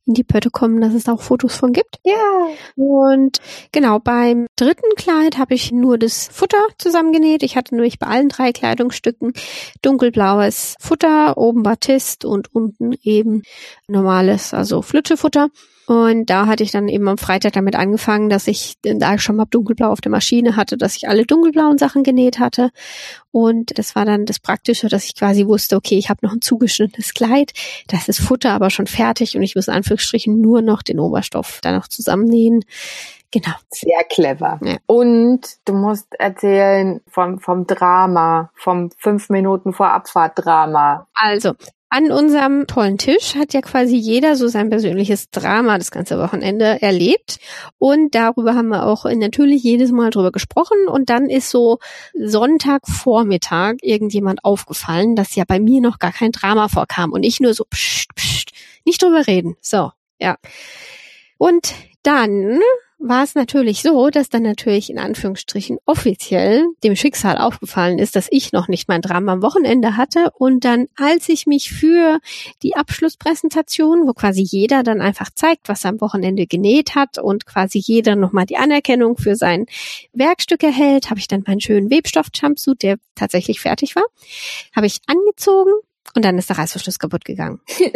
in 0.06 0.14
die 0.14 0.24
Pötte 0.24 0.50
kommen, 0.50 0.80
dass 0.80 0.94
es 0.94 1.04
da 1.04 1.12
auch 1.12 1.22
Fotos 1.22 1.56
von 1.56 1.72
gibt. 1.72 2.00
Ja. 2.04 2.14
Und 2.76 3.40
genau, 3.72 3.98
beim 3.98 4.46
dritten 4.56 4.94
Kleid 4.96 5.38
habe 5.38 5.54
ich 5.54 5.72
nur 5.72 5.98
das 5.98 6.28
Futter 6.32 6.62
zusammengenäht. 6.78 7.42
Ich 7.42 7.56
hatte 7.56 7.74
nämlich 7.74 7.98
bei 7.98 8.06
allen 8.06 8.28
drei 8.28 8.52
Kleidungsstücken 8.52 9.32
dunkelblaues 9.82 10.76
Futter, 10.80 11.36
oben 11.36 11.62
Batist 11.62 12.24
und 12.24 12.54
unten 12.54 12.94
eben 13.02 13.42
normales, 13.88 14.54
also 14.54 14.82
Flitschefutter. 14.82 15.50
Und 15.86 16.30
da 16.30 16.46
hatte 16.46 16.64
ich 16.64 16.72
dann 16.72 16.88
eben 16.88 17.08
am 17.08 17.16
Freitag 17.16 17.52
damit 17.52 17.76
angefangen, 17.76 18.28
dass 18.28 18.48
ich, 18.48 18.74
da 18.82 19.14
ich 19.14 19.22
schon 19.22 19.36
mal 19.36 19.46
dunkelblau 19.48 19.90
auf 19.90 20.00
der 20.00 20.10
Maschine 20.10 20.56
hatte, 20.56 20.76
dass 20.76 20.96
ich 20.96 21.08
alle 21.08 21.24
dunkelblauen 21.24 21.78
Sachen 21.78 22.02
genäht 22.02 22.40
hatte. 22.40 22.70
Und 23.30 23.78
das 23.78 23.94
war 23.94 24.04
dann 24.04 24.26
das 24.26 24.40
Praktische, 24.40 24.88
dass 24.88 25.04
ich 25.04 25.14
quasi 25.14 25.46
wusste, 25.46 25.76
okay, 25.76 25.96
ich 25.96 26.10
habe 26.10 26.26
noch 26.26 26.32
ein 26.32 26.40
zugeschnittenes 26.40 27.14
Kleid, 27.14 27.52
das 27.88 28.08
ist 28.08 28.20
Futter 28.20 28.52
aber 28.52 28.70
schon 28.70 28.86
fertig 28.86 29.36
und 29.36 29.42
ich 29.42 29.54
muss 29.54 29.68
in 29.68 29.74
Anführungsstrichen 29.74 30.40
nur 30.40 30.62
noch 30.62 30.82
den 30.82 30.98
Oberstoff 30.98 31.60
da 31.62 31.72
noch 31.72 31.86
zusammennähen. 31.86 32.64
Genau. 33.30 33.54
Sehr 33.70 34.04
clever. 34.08 34.58
Ja. 34.62 34.76
Und 34.86 35.40
du 35.64 35.74
musst 35.74 36.14
erzählen 36.18 37.00
vom, 37.08 37.38
vom 37.38 37.66
Drama, 37.66 38.50
vom 38.54 38.90
fünf 38.96 39.28
Minuten 39.28 39.72
vor 39.72 39.90
Abfahrt 39.90 40.32
Drama. 40.36 41.06
Also, 41.14 41.52
an 41.88 42.10
unserem 42.10 42.66
tollen 42.66 42.98
Tisch 42.98 43.36
hat 43.36 43.54
ja 43.54 43.60
quasi 43.60 43.96
jeder 43.96 44.34
so 44.34 44.48
sein 44.48 44.70
persönliches 44.70 45.30
Drama 45.30 45.78
das 45.78 45.90
ganze 45.90 46.18
Wochenende 46.18 46.82
erlebt. 46.82 47.38
Und 47.78 48.14
darüber 48.14 48.54
haben 48.54 48.68
wir 48.68 48.86
auch 48.86 49.04
natürlich 49.04 49.62
jedes 49.62 49.92
Mal 49.92 50.10
drüber 50.10 50.32
gesprochen. 50.32 50.88
Und 50.88 51.10
dann 51.10 51.30
ist 51.30 51.50
so 51.50 51.78
Sonntagvormittag 52.14 53.76
irgendjemand 53.82 54.44
aufgefallen, 54.44 55.14
dass 55.14 55.36
ja 55.36 55.44
bei 55.46 55.60
mir 55.60 55.80
noch 55.80 55.98
gar 55.98 56.12
kein 56.12 56.32
Drama 56.32 56.68
vorkam. 56.68 57.12
Und 57.12 57.22
ich 57.22 57.38
nur 57.38 57.54
so, 57.54 57.64
pst, 57.64 58.14
pst, 58.16 58.50
nicht 58.84 59.00
drüber 59.02 59.26
reden. 59.26 59.56
So, 59.60 59.92
ja. 60.18 60.36
Und 61.38 61.72
dann 62.02 62.60
war 62.98 63.22
es 63.22 63.34
natürlich 63.34 63.82
so, 63.82 64.10
dass 64.10 64.28
dann 64.28 64.42
natürlich 64.42 64.90
in 64.90 64.98
Anführungsstrichen 64.98 65.78
offiziell 65.84 66.64
dem 66.82 66.96
Schicksal 66.96 67.38
aufgefallen 67.38 67.98
ist, 67.98 68.16
dass 68.16 68.28
ich 68.30 68.52
noch 68.52 68.68
nicht 68.68 68.88
mein 68.88 69.02
Drama 69.02 69.32
am 69.32 69.42
Wochenende 69.42 69.96
hatte. 69.96 70.30
Und 70.38 70.64
dann, 70.64 70.86
als 70.96 71.28
ich 71.28 71.46
mich 71.46 71.70
für 71.70 72.18
die 72.62 72.74
Abschlusspräsentation, 72.74 74.06
wo 74.06 74.12
quasi 74.12 74.42
jeder 74.42 74.82
dann 74.82 75.00
einfach 75.00 75.30
zeigt, 75.34 75.68
was 75.68 75.84
er 75.84 75.90
am 75.90 76.00
Wochenende 76.00 76.46
genäht 76.46 76.94
hat 76.94 77.18
und 77.18 77.46
quasi 77.46 77.78
jeder 77.78 78.16
nochmal 78.16 78.46
die 78.46 78.56
Anerkennung 78.56 79.18
für 79.18 79.36
sein 79.36 79.66
Werkstück 80.12 80.62
erhält, 80.62 81.10
habe 81.10 81.20
ich 81.20 81.28
dann 81.28 81.44
meinen 81.46 81.60
schönen 81.60 81.90
Webstoff-Jumpsuit, 81.90 82.82
der 82.82 82.96
tatsächlich 83.14 83.60
fertig 83.60 83.94
war, 83.94 84.04
habe 84.74 84.86
ich 84.86 85.00
angezogen 85.06 85.72
und 86.14 86.24
dann 86.24 86.38
ist 86.38 86.48
der 86.48 86.58
Reißverschluss 86.58 86.98
kaputt 86.98 87.24
gegangen. 87.24 87.60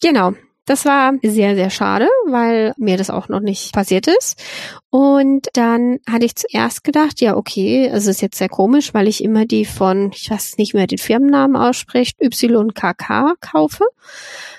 genau. 0.00 0.34
Das 0.66 0.86
war 0.86 1.12
sehr, 1.22 1.54
sehr 1.54 1.68
schade, 1.68 2.08
weil 2.26 2.72
mir 2.78 2.96
das 2.96 3.10
auch 3.10 3.28
noch 3.28 3.40
nicht 3.40 3.72
passiert 3.74 4.06
ist. 4.06 4.42
Und 4.88 5.48
dann 5.52 5.98
hatte 6.08 6.24
ich 6.24 6.36
zuerst 6.36 6.84
gedacht, 6.84 7.20
ja, 7.20 7.36
okay, 7.36 7.86
es 7.92 8.06
ist 8.06 8.22
jetzt 8.22 8.38
sehr 8.38 8.48
komisch, 8.48 8.94
weil 8.94 9.06
ich 9.06 9.22
immer 9.22 9.44
die 9.44 9.66
von, 9.66 10.10
ich 10.14 10.30
weiß 10.30 10.56
nicht 10.56 10.72
mehr 10.72 10.86
den 10.86 10.98
Firmennamen 10.98 11.56
ausspricht, 11.56 12.16
YKK 12.20 13.34
kaufe 13.40 13.84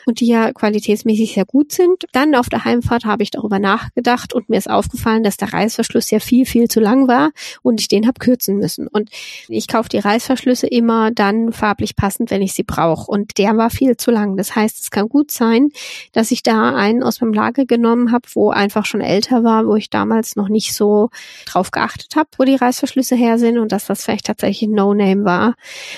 und 0.05 0.19
die 0.19 0.27
ja 0.27 0.51
qualitätsmäßig 0.53 1.33
sehr 1.33 1.45
gut 1.45 1.71
sind. 1.71 2.05
Dann 2.11 2.35
auf 2.35 2.49
der 2.49 2.65
Heimfahrt 2.65 3.05
habe 3.05 3.23
ich 3.23 3.31
darüber 3.31 3.59
nachgedacht 3.59 4.33
und 4.33 4.49
mir 4.49 4.57
ist 4.57 4.69
aufgefallen, 4.69 5.23
dass 5.23 5.37
der 5.37 5.53
Reißverschluss 5.53 6.11
ja 6.11 6.19
viel, 6.19 6.45
viel 6.45 6.67
zu 6.67 6.79
lang 6.79 7.07
war 7.07 7.31
und 7.61 7.79
ich 7.79 7.87
den 7.87 8.07
habe 8.07 8.19
kürzen 8.19 8.57
müssen. 8.57 8.87
Und 8.87 9.09
ich 9.47 9.67
kaufe 9.67 9.89
die 9.89 9.99
Reißverschlüsse 9.99 10.67
immer 10.67 11.11
dann 11.11 11.51
farblich 11.51 11.95
passend, 11.95 12.31
wenn 12.31 12.41
ich 12.41 12.53
sie 12.53 12.63
brauche. 12.63 13.09
Und 13.09 13.37
der 13.37 13.57
war 13.57 13.69
viel 13.69 13.97
zu 13.97 14.11
lang. 14.11 14.37
Das 14.37 14.55
heißt, 14.55 14.81
es 14.81 14.91
kann 14.91 15.09
gut 15.09 15.31
sein, 15.31 15.69
dass 16.13 16.31
ich 16.31 16.43
da 16.43 16.75
einen 16.75 17.03
aus 17.03 17.21
meinem 17.21 17.33
Lager 17.33 17.65
genommen 17.65 18.11
habe, 18.11 18.27
wo 18.33 18.49
einfach 18.49 18.85
schon 18.85 19.01
älter 19.01 19.43
war, 19.43 19.67
wo 19.67 19.75
ich 19.75 19.89
damals 19.89 20.35
noch 20.35 20.49
nicht 20.49 20.73
so 20.73 21.09
drauf 21.45 21.71
geachtet 21.71 22.15
habe, 22.15 22.29
wo 22.37 22.43
die 22.43 22.55
Reißverschlüsse 22.55 23.15
her 23.15 23.37
sind 23.37 23.57
und 23.57 23.71
dass 23.71 23.85
das 23.85 24.03
vielleicht 24.03 24.25
tatsächlich 24.25 24.69
No-Name 24.69 25.25
war, 25.25 25.55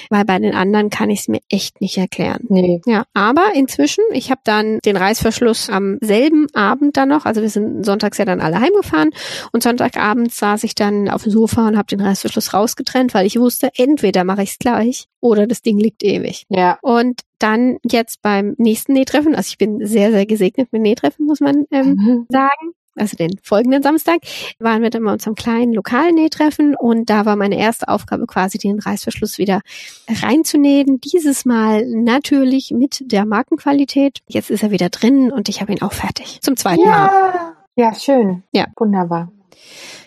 weil 0.10 0.26
bei 0.26 0.40
den 0.40 0.54
anderen 0.54 0.90
kann 0.90 1.10
ich 1.10 1.22
es 1.22 1.28
mir 1.28 1.40
echt 1.50 1.82
nicht 1.82 1.98
erklären. 1.98 2.46
Nee. 2.50 2.82
Ja, 2.86 3.06
aber 3.14 3.54
inzwischen, 3.54 3.97
ich 4.12 4.32
habe 4.32 4.42
dann 4.44 4.80
den 4.86 4.98
Reißverschluss 4.98 5.70
am 5.70 5.98
selben 6.02 6.48
Abend 6.54 6.98
dann 6.98 7.10
noch, 7.10 7.26
also 7.26 7.42
wir 7.42 7.50
sind 7.50 7.86
sonntags 7.86 8.18
ja 8.18 8.26
dann 8.26 8.42
alle 8.42 8.60
heimgefahren 8.60 9.12
und 9.52 9.64
Sonntagabend 9.64 10.34
saß 10.34 10.64
ich 10.64 10.76
dann 10.76 11.10
auf 11.10 11.24
dem 11.24 11.32
Sofa 11.32 11.68
und 11.68 11.78
habe 11.78 11.88
den 11.88 12.02
Reißverschluss 12.02 12.54
rausgetrennt, 12.54 13.14
weil 13.14 13.26
ich 13.26 13.40
wusste, 13.40 13.70
entweder 13.76 14.24
mache 14.24 14.44
ich 14.44 14.52
es 14.52 14.60
gleich 14.60 15.08
oder 15.20 15.48
das 15.48 15.62
Ding 15.62 15.78
liegt 15.78 16.04
ewig. 16.04 16.46
Ja. 16.50 16.80
Und 16.82 17.22
dann 17.40 17.78
jetzt 17.84 18.22
beim 18.22 18.56
nächsten 18.58 18.94
Nähtreffen, 18.94 19.36
also 19.36 19.50
ich 19.50 19.58
bin 19.58 19.86
sehr, 19.86 20.12
sehr 20.12 20.26
gesegnet 20.26 20.70
mit 20.72 20.82
Nähtreffen, 20.82 21.26
muss 21.26 21.40
man 21.40 21.66
ähm, 21.72 21.96
mhm. 21.96 22.26
sagen. 22.30 22.74
Also 22.98 23.16
den 23.16 23.38
folgenden 23.42 23.84
Samstag 23.84 24.20
waren 24.60 24.82
wir 24.82 24.90
dann 24.90 25.04
bei 25.04 25.12
unserem 25.12 25.36
kleinen 25.36 25.74
lokalen 25.74 26.16
Nähtreffen 26.16 26.76
und 26.76 27.10
da 27.10 27.26
war 27.26 27.36
meine 27.36 27.58
erste 27.58 27.88
Aufgabe 27.88 28.28
quasi 28.28 28.58
den 28.58 28.80
Reißverschluss 28.80 29.38
wieder 29.38 29.62
reinzunähen. 30.10 31.00
Dieses 31.02 31.46
Mal 31.46 31.86
natürlich 31.86 32.72
mit 32.72 33.12
der 33.12 33.26
Markenqualität. 33.26 34.20
Jetzt 34.28 34.50
ist 34.50 34.64
er 34.64 34.72
wieder 34.72 34.90
drin 34.90 35.32
und 35.32 35.50
ich 35.50 35.62
habe 35.62 35.72
ihn 35.72 35.82
auch 35.82 35.94
fertig. 35.94 36.40
Zum 36.42 36.58
zweiten 36.58 36.84
ja. 36.84 36.90
Mal. 36.90 37.54
Ja, 37.76 37.94
schön. 37.94 38.44
Ja. 38.52 38.66
Wunderbar. 38.78 39.32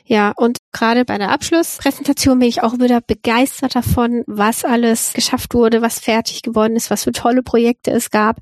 Ja, 0.04 0.32
und 0.36 0.58
gerade 0.72 1.04
bei 1.04 1.18
der 1.18 1.30
Abschlusspräsentation 1.30 2.38
bin 2.38 2.48
ich 2.48 2.62
auch 2.62 2.74
wieder 2.74 3.00
begeistert 3.00 3.74
davon, 3.74 4.22
was 4.26 4.64
alles 4.64 5.12
geschafft 5.12 5.54
wurde, 5.54 5.82
was 5.82 5.98
fertig 5.98 6.42
geworden 6.42 6.76
ist, 6.76 6.90
was 6.90 7.04
für 7.04 7.12
tolle 7.12 7.42
Projekte 7.42 7.90
es 7.90 8.10
gab, 8.10 8.38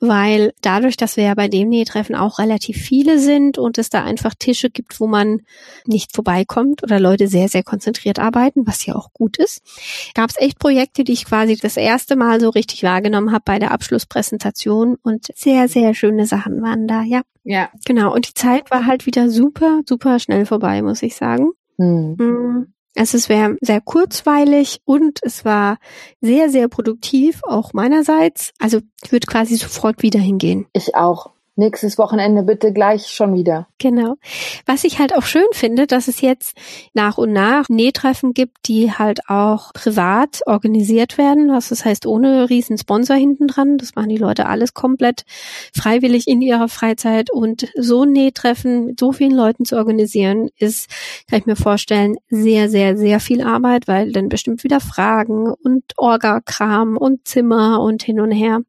weil 0.00 0.52
dadurch, 0.60 0.96
dass 0.96 1.16
wir 1.16 1.24
ja 1.24 1.34
bei 1.34 1.48
dem 1.48 1.68
Nähtreffen 1.68 2.14
auch 2.14 2.38
relativ 2.38 2.76
viele 2.76 3.18
sind 3.18 3.58
und 3.58 3.78
es 3.78 3.90
da 3.90 4.04
einfach 4.04 4.34
Tische 4.38 4.70
gibt, 4.70 5.00
wo 5.00 5.06
man 5.06 5.42
nicht 5.84 6.14
vorbeikommt 6.14 6.82
oder 6.82 7.00
Leute 7.00 7.28
sehr, 7.28 7.48
sehr 7.48 7.62
konzentriert 7.62 8.18
arbeiten, 8.18 8.66
was 8.66 8.84
ja 8.86 8.94
auch 8.94 9.12
gut 9.12 9.36
ist, 9.36 9.62
gab 10.14 10.30
es 10.30 10.36
echt 10.38 10.58
Projekte, 10.58 11.04
die 11.04 11.12
ich 11.12 11.24
quasi 11.24 11.56
das 11.56 11.76
erste 11.76 12.16
Mal 12.16 12.40
so 12.40 12.50
richtig 12.50 12.82
wahrgenommen 12.82 13.32
habe 13.32 13.42
bei 13.44 13.58
der 13.58 13.70
Abschlusspräsentation 13.70 14.96
und 15.02 15.28
sehr, 15.34 15.68
sehr 15.68 15.94
schöne 15.94 16.26
Sachen 16.26 16.62
waren 16.62 16.86
da, 16.86 17.02
ja. 17.02 17.22
Ja. 17.48 17.70
Genau. 17.86 18.14
Und 18.14 18.28
die 18.28 18.34
Zeit 18.34 18.70
war 18.70 18.84
halt 18.84 19.06
wieder 19.06 19.30
super, 19.30 19.80
super 19.86 20.18
schnell 20.18 20.44
vorbei, 20.44 20.82
muss 20.82 21.02
ich 21.02 21.16
sagen. 21.16 21.52
Hm. 21.78 22.74
Also 22.94 23.16
es 23.16 23.30
wäre 23.30 23.56
sehr 23.62 23.80
kurzweilig 23.80 24.80
und 24.84 25.20
es 25.22 25.46
war 25.46 25.78
sehr, 26.20 26.50
sehr 26.50 26.68
produktiv, 26.68 27.40
auch 27.44 27.72
meinerseits. 27.72 28.52
Also 28.58 28.80
ich 29.02 29.12
würde 29.12 29.26
quasi 29.26 29.56
sofort 29.56 30.02
wieder 30.02 30.20
hingehen. 30.20 30.66
Ich 30.74 30.94
auch. 30.94 31.30
Nächstes 31.58 31.98
Wochenende 31.98 32.42
bitte 32.42 32.72
gleich 32.72 33.08
schon 33.08 33.34
wieder. 33.34 33.66
Genau. 33.78 34.14
Was 34.64 34.84
ich 34.84 34.98
halt 34.98 35.14
auch 35.14 35.24
schön 35.24 35.46
finde, 35.52 35.86
dass 35.86 36.08
es 36.08 36.20
jetzt 36.20 36.56
nach 36.94 37.18
und 37.18 37.32
nach 37.32 37.68
Nähtreffen 37.68 38.32
gibt, 38.32 38.68
die 38.68 38.92
halt 38.92 39.28
auch 39.28 39.72
privat 39.72 40.40
organisiert 40.46 41.18
werden. 41.18 41.50
Was 41.50 41.68
das 41.68 41.84
heißt, 41.84 42.06
ohne 42.06 42.48
riesen 42.48 42.78
Sponsor 42.78 43.16
hinten 43.16 43.48
dran. 43.48 43.76
Das 43.76 43.94
machen 43.94 44.08
die 44.08 44.16
Leute 44.16 44.46
alles 44.46 44.72
komplett 44.74 45.24
freiwillig 45.76 46.28
in 46.28 46.40
ihrer 46.40 46.68
Freizeit. 46.68 47.30
Und 47.30 47.68
so 47.76 48.04
ein 48.04 48.12
Nähtreffen 48.12 48.86
mit 48.86 49.00
so 49.00 49.12
vielen 49.12 49.34
Leuten 49.34 49.64
zu 49.64 49.76
organisieren, 49.76 50.48
ist, 50.56 50.88
kann 51.28 51.40
ich 51.40 51.46
mir 51.46 51.56
vorstellen, 51.56 52.16
sehr, 52.30 52.70
sehr, 52.70 52.96
sehr 52.96 53.20
viel 53.20 53.42
Arbeit, 53.42 53.88
weil 53.88 54.12
dann 54.12 54.28
bestimmt 54.28 54.64
wieder 54.64 54.80
Fragen 54.80 55.52
und 55.52 55.84
Orga-Kram 55.96 56.96
und 56.96 57.26
Zimmer 57.26 57.80
und 57.80 58.02
hin 58.02 58.20
und 58.20 58.30
her. 58.30 58.60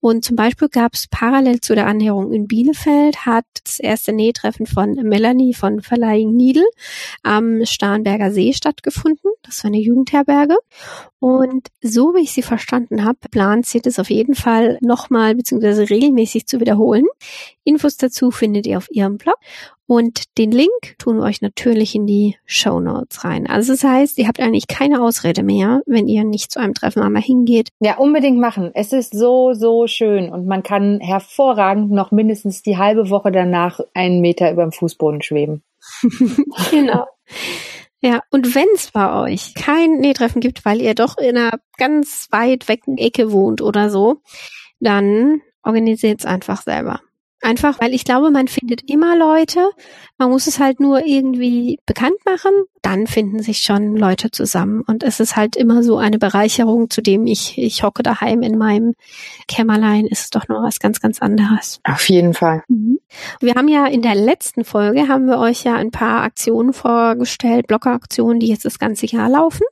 Und 0.00 0.24
zum 0.24 0.36
Beispiel 0.36 0.68
gab 0.68 0.94
es 0.94 1.08
parallel 1.08 1.60
zu 1.60 1.74
der 1.74 1.86
Annäherung 1.86 2.11
Ernährung 2.12 2.32
in 2.32 2.46
Bielefeld 2.46 3.24
hat 3.24 3.46
das 3.64 3.78
erste 3.78 4.12
Nähtreffen 4.12 4.66
von 4.66 4.92
Melanie 4.94 5.54
von 5.54 5.80
Verleihing 5.80 6.36
Needle 6.36 6.66
am 7.22 7.64
Starnberger 7.64 8.30
See 8.30 8.52
stattgefunden. 8.52 9.32
Das 9.42 9.64
war 9.64 9.68
eine 9.68 9.80
Jugendherberge. 9.80 10.56
Und 11.20 11.68
so 11.80 12.14
wie 12.14 12.22
ich 12.22 12.32
sie 12.32 12.42
verstanden 12.42 13.04
habe, 13.04 13.18
plant 13.30 13.64
sie 13.64 13.80
das 13.80 13.98
auf 13.98 14.10
jeden 14.10 14.34
Fall 14.34 14.78
nochmal 14.82 15.34
bzw. 15.34 15.84
regelmäßig 15.84 16.46
zu 16.46 16.60
wiederholen. 16.60 17.06
Infos 17.64 17.96
dazu 17.96 18.30
findet 18.30 18.66
ihr 18.66 18.76
auf 18.76 18.90
ihrem 18.90 19.16
Blog. 19.16 19.36
Und 19.94 20.38
den 20.38 20.52
Link 20.52 20.96
tun 20.96 21.18
wir 21.18 21.24
euch 21.24 21.42
natürlich 21.42 21.94
in 21.94 22.06
die 22.06 22.38
Show 22.46 22.80
Notes 22.80 23.24
rein. 23.24 23.46
Also 23.46 23.74
das 23.74 23.84
heißt, 23.84 24.16
ihr 24.16 24.26
habt 24.26 24.40
eigentlich 24.40 24.66
keine 24.66 25.02
Ausrede 25.02 25.42
mehr, 25.42 25.82
wenn 25.84 26.08
ihr 26.08 26.24
nicht 26.24 26.50
zu 26.50 26.60
einem 26.60 26.72
Treffen 26.72 27.02
einmal 27.02 27.20
hingeht. 27.20 27.68
Ja, 27.78 27.98
unbedingt 27.98 28.38
machen. 28.38 28.70
Es 28.72 28.94
ist 28.94 29.12
so, 29.12 29.52
so 29.52 29.86
schön 29.86 30.30
und 30.30 30.46
man 30.46 30.62
kann 30.62 30.98
hervorragend 31.00 31.90
noch 31.90 32.10
mindestens 32.10 32.62
die 32.62 32.78
halbe 32.78 33.10
Woche 33.10 33.30
danach 33.32 33.80
einen 33.92 34.22
Meter 34.22 34.50
über 34.50 34.62
dem 34.62 34.72
Fußboden 34.72 35.20
schweben. 35.20 35.62
genau. 36.70 37.04
Ja, 38.00 38.22
und 38.30 38.54
wenn 38.54 38.68
es 38.74 38.92
bei 38.92 39.30
euch 39.30 39.52
kein 39.54 39.98
Nähtreffen 39.98 40.40
gibt, 40.40 40.64
weil 40.64 40.80
ihr 40.80 40.94
doch 40.94 41.18
in 41.18 41.36
einer 41.36 41.60
ganz 41.76 42.28
weit 42.30 42.66
wecken 42.66 42.96
Ecke 42.96 43.30
wohnt 43.30 43.60
oder 43.60 43.90
so, 43.90 44.22
dann 44.80 45.42
organisiert 45.62 46.20
es 46.20 46.24
einfach 46.24 46.62
selber. 46.62 47.02
Einfach, 47.44 47.80
weil 47.80 47.92
ich 47.92 48.04
glaube, 48.04 48.30
man 48.30 48.46
findet 48.46 48.88
immer 48.88 49.16
Leute. 49.16 49.68
Man 50.16 50.30
muss 50.30 50.46
es 50.46 50.60
halt 50.60 50.78
nur 50.78 51.04
irgendwie 51.04 51.80
bekannt 51.86 52.24
machen. 52.24 52.52
Dann 52.82 53.08
finden 53.08 53.42
sich 53.42 53.58
schon 53.58 53.96
Leute 53.96 54.30
zusammen. 54.30 54.82
Und 54.86 55.02
es 55.02 55.18
ist 55.18 55.34
halt 55.34 55.56
immer 55.56 55.82
so 55.82 55.98
eine 55.98 56.20
Bereicherung, 56.20 56.88
zu 56.88 57.02
dem 57.02 57.26
ich, 57.26 57.58
ich 57.58 57.82
hocke 57.82 58.04
daheim 58.04 58.42
in 58.42 58.56
meinem 58.56 58.94
Kämmerlein, 59.48 60.06
ist 60.06 60.22
es 60.22 60.30
doch 60.30 60.46
noch 60.46 60.62
was 60.62 60.78
ganz, 60.78 61.00
ganz 61.00 61.20
anderes. 61.20 61.80
Auf 61.82 62.08
jeden 62.08 62.32
Fall. 62.32 62.62
Mhm. 62.68 63.00
Wir 63.40 63.54
haben 63.54 63.68
ja 63.68 63.86
in 63.86 64.02
der 64.02 64.14
letzten 64.14 64.64
Folge 64.64 65.08
haben 65.08 65.26
wir 65.26 65.38
euch 65.38 65.64
ja 65.64 65.74
ein 65.74 65.90
paar 65.90 66.22
Aktionen 66.22 66.72
vorgestellt, 66.72 67.66
Bloggeraktionen, 67.66 68.38
die 68.38 68.48
jetzt 68.48 68.64
das 68.64 68.78
ganze 68.78 69.06
Jahr 69.06 69.28
laufen. 69.28 69.66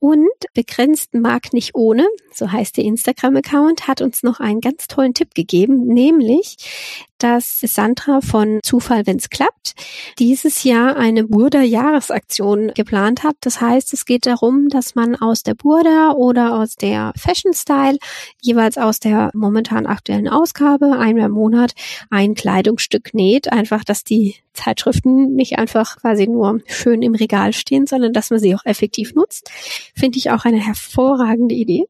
Und 0.00 0.28
begrenzt 0.54 1.12
mag 1.14 1.52
nicht 1.52 1.74
ohne, 1.74 2.08
so 2.32 2.50
heißt 2.50 2.78
der 2.78 2.84
Instagram-Account, 2.84 3.86
hat 3.86 4.00
uns 4.00 4.22
noch 4.22 4.40
einen 4.40 4.62
ganz 4.62 4.88
tollen 4.88 5.12
Tipp 5.12 5.34
gegeben, 5.34 5.86
nämlich, 5.86 6.56
dass 7.22 7.60
Sandra 7.60 8.20
von 8.20 8.60
Zufall, 8.62 9.06
wenn's 9.06 9.30
klappt, 9.30 9.74
dieses 10.18 10.64
Jahr 10.64 10.96
eine 10.96 11.24
Burda-Jahresaktion 11.24 12.72
geplant 12.74 13.22
hat. 13.22 13.36
Das 13.40 13.60
heißt, 13.60 13.92
es 13.92 14.04
geht 14.04 14.26
darum, 14.26 14.68
dass 14.68 14.94
man 14.94 15.16
aus 15.16 15.42
der 15.42 15.54
Burda 15.54 16.12
oder 16.12 16.58
aus 16.58 16.74
der 16.74 17.12
Fashion 17.16 17.52
Style 17.52 17.98
jeweils 18.40 18.78
aus 18.78 19.00
der 19.00 19.30
momentan 19.34 19.86
aktuellen 19.86 20.28
Ausgabe 20.28 20.98
einmal 20.98 21.26
im 21.26 21.32
Monat 21.32 21.72
ein 22.10 22.34
Kleidungsstück 22.34 23.14
näht. 23.14 23.52
Einfach, 23.52 23.84
dass 23.84 24.04
die 24.04 24.36
Zeitschriften 24.52 25.34
nicht 25.34 25.58
einfach 25.58 25.98
quasi 25.98 26.26
nur 26.26 26.60
schön 26.66 27.02
im 27.02 27.14
Regal 27.14 27.52
stehen, 27.52 27.86
sondern 27.86 28.12
dass 28.12 28.30
man 28.30 28.40
sie 28.40 28.54
auch 28.54 28.64
effektiv 28.64 29.14
nutzt. 29.14 29.50
Finde 29.94 30.18
ich 30.18 30.30
auch 30.30 30.44
eine 30.44 30.64
hervorragende 30.64 31.54
Idee. 31.54 31.86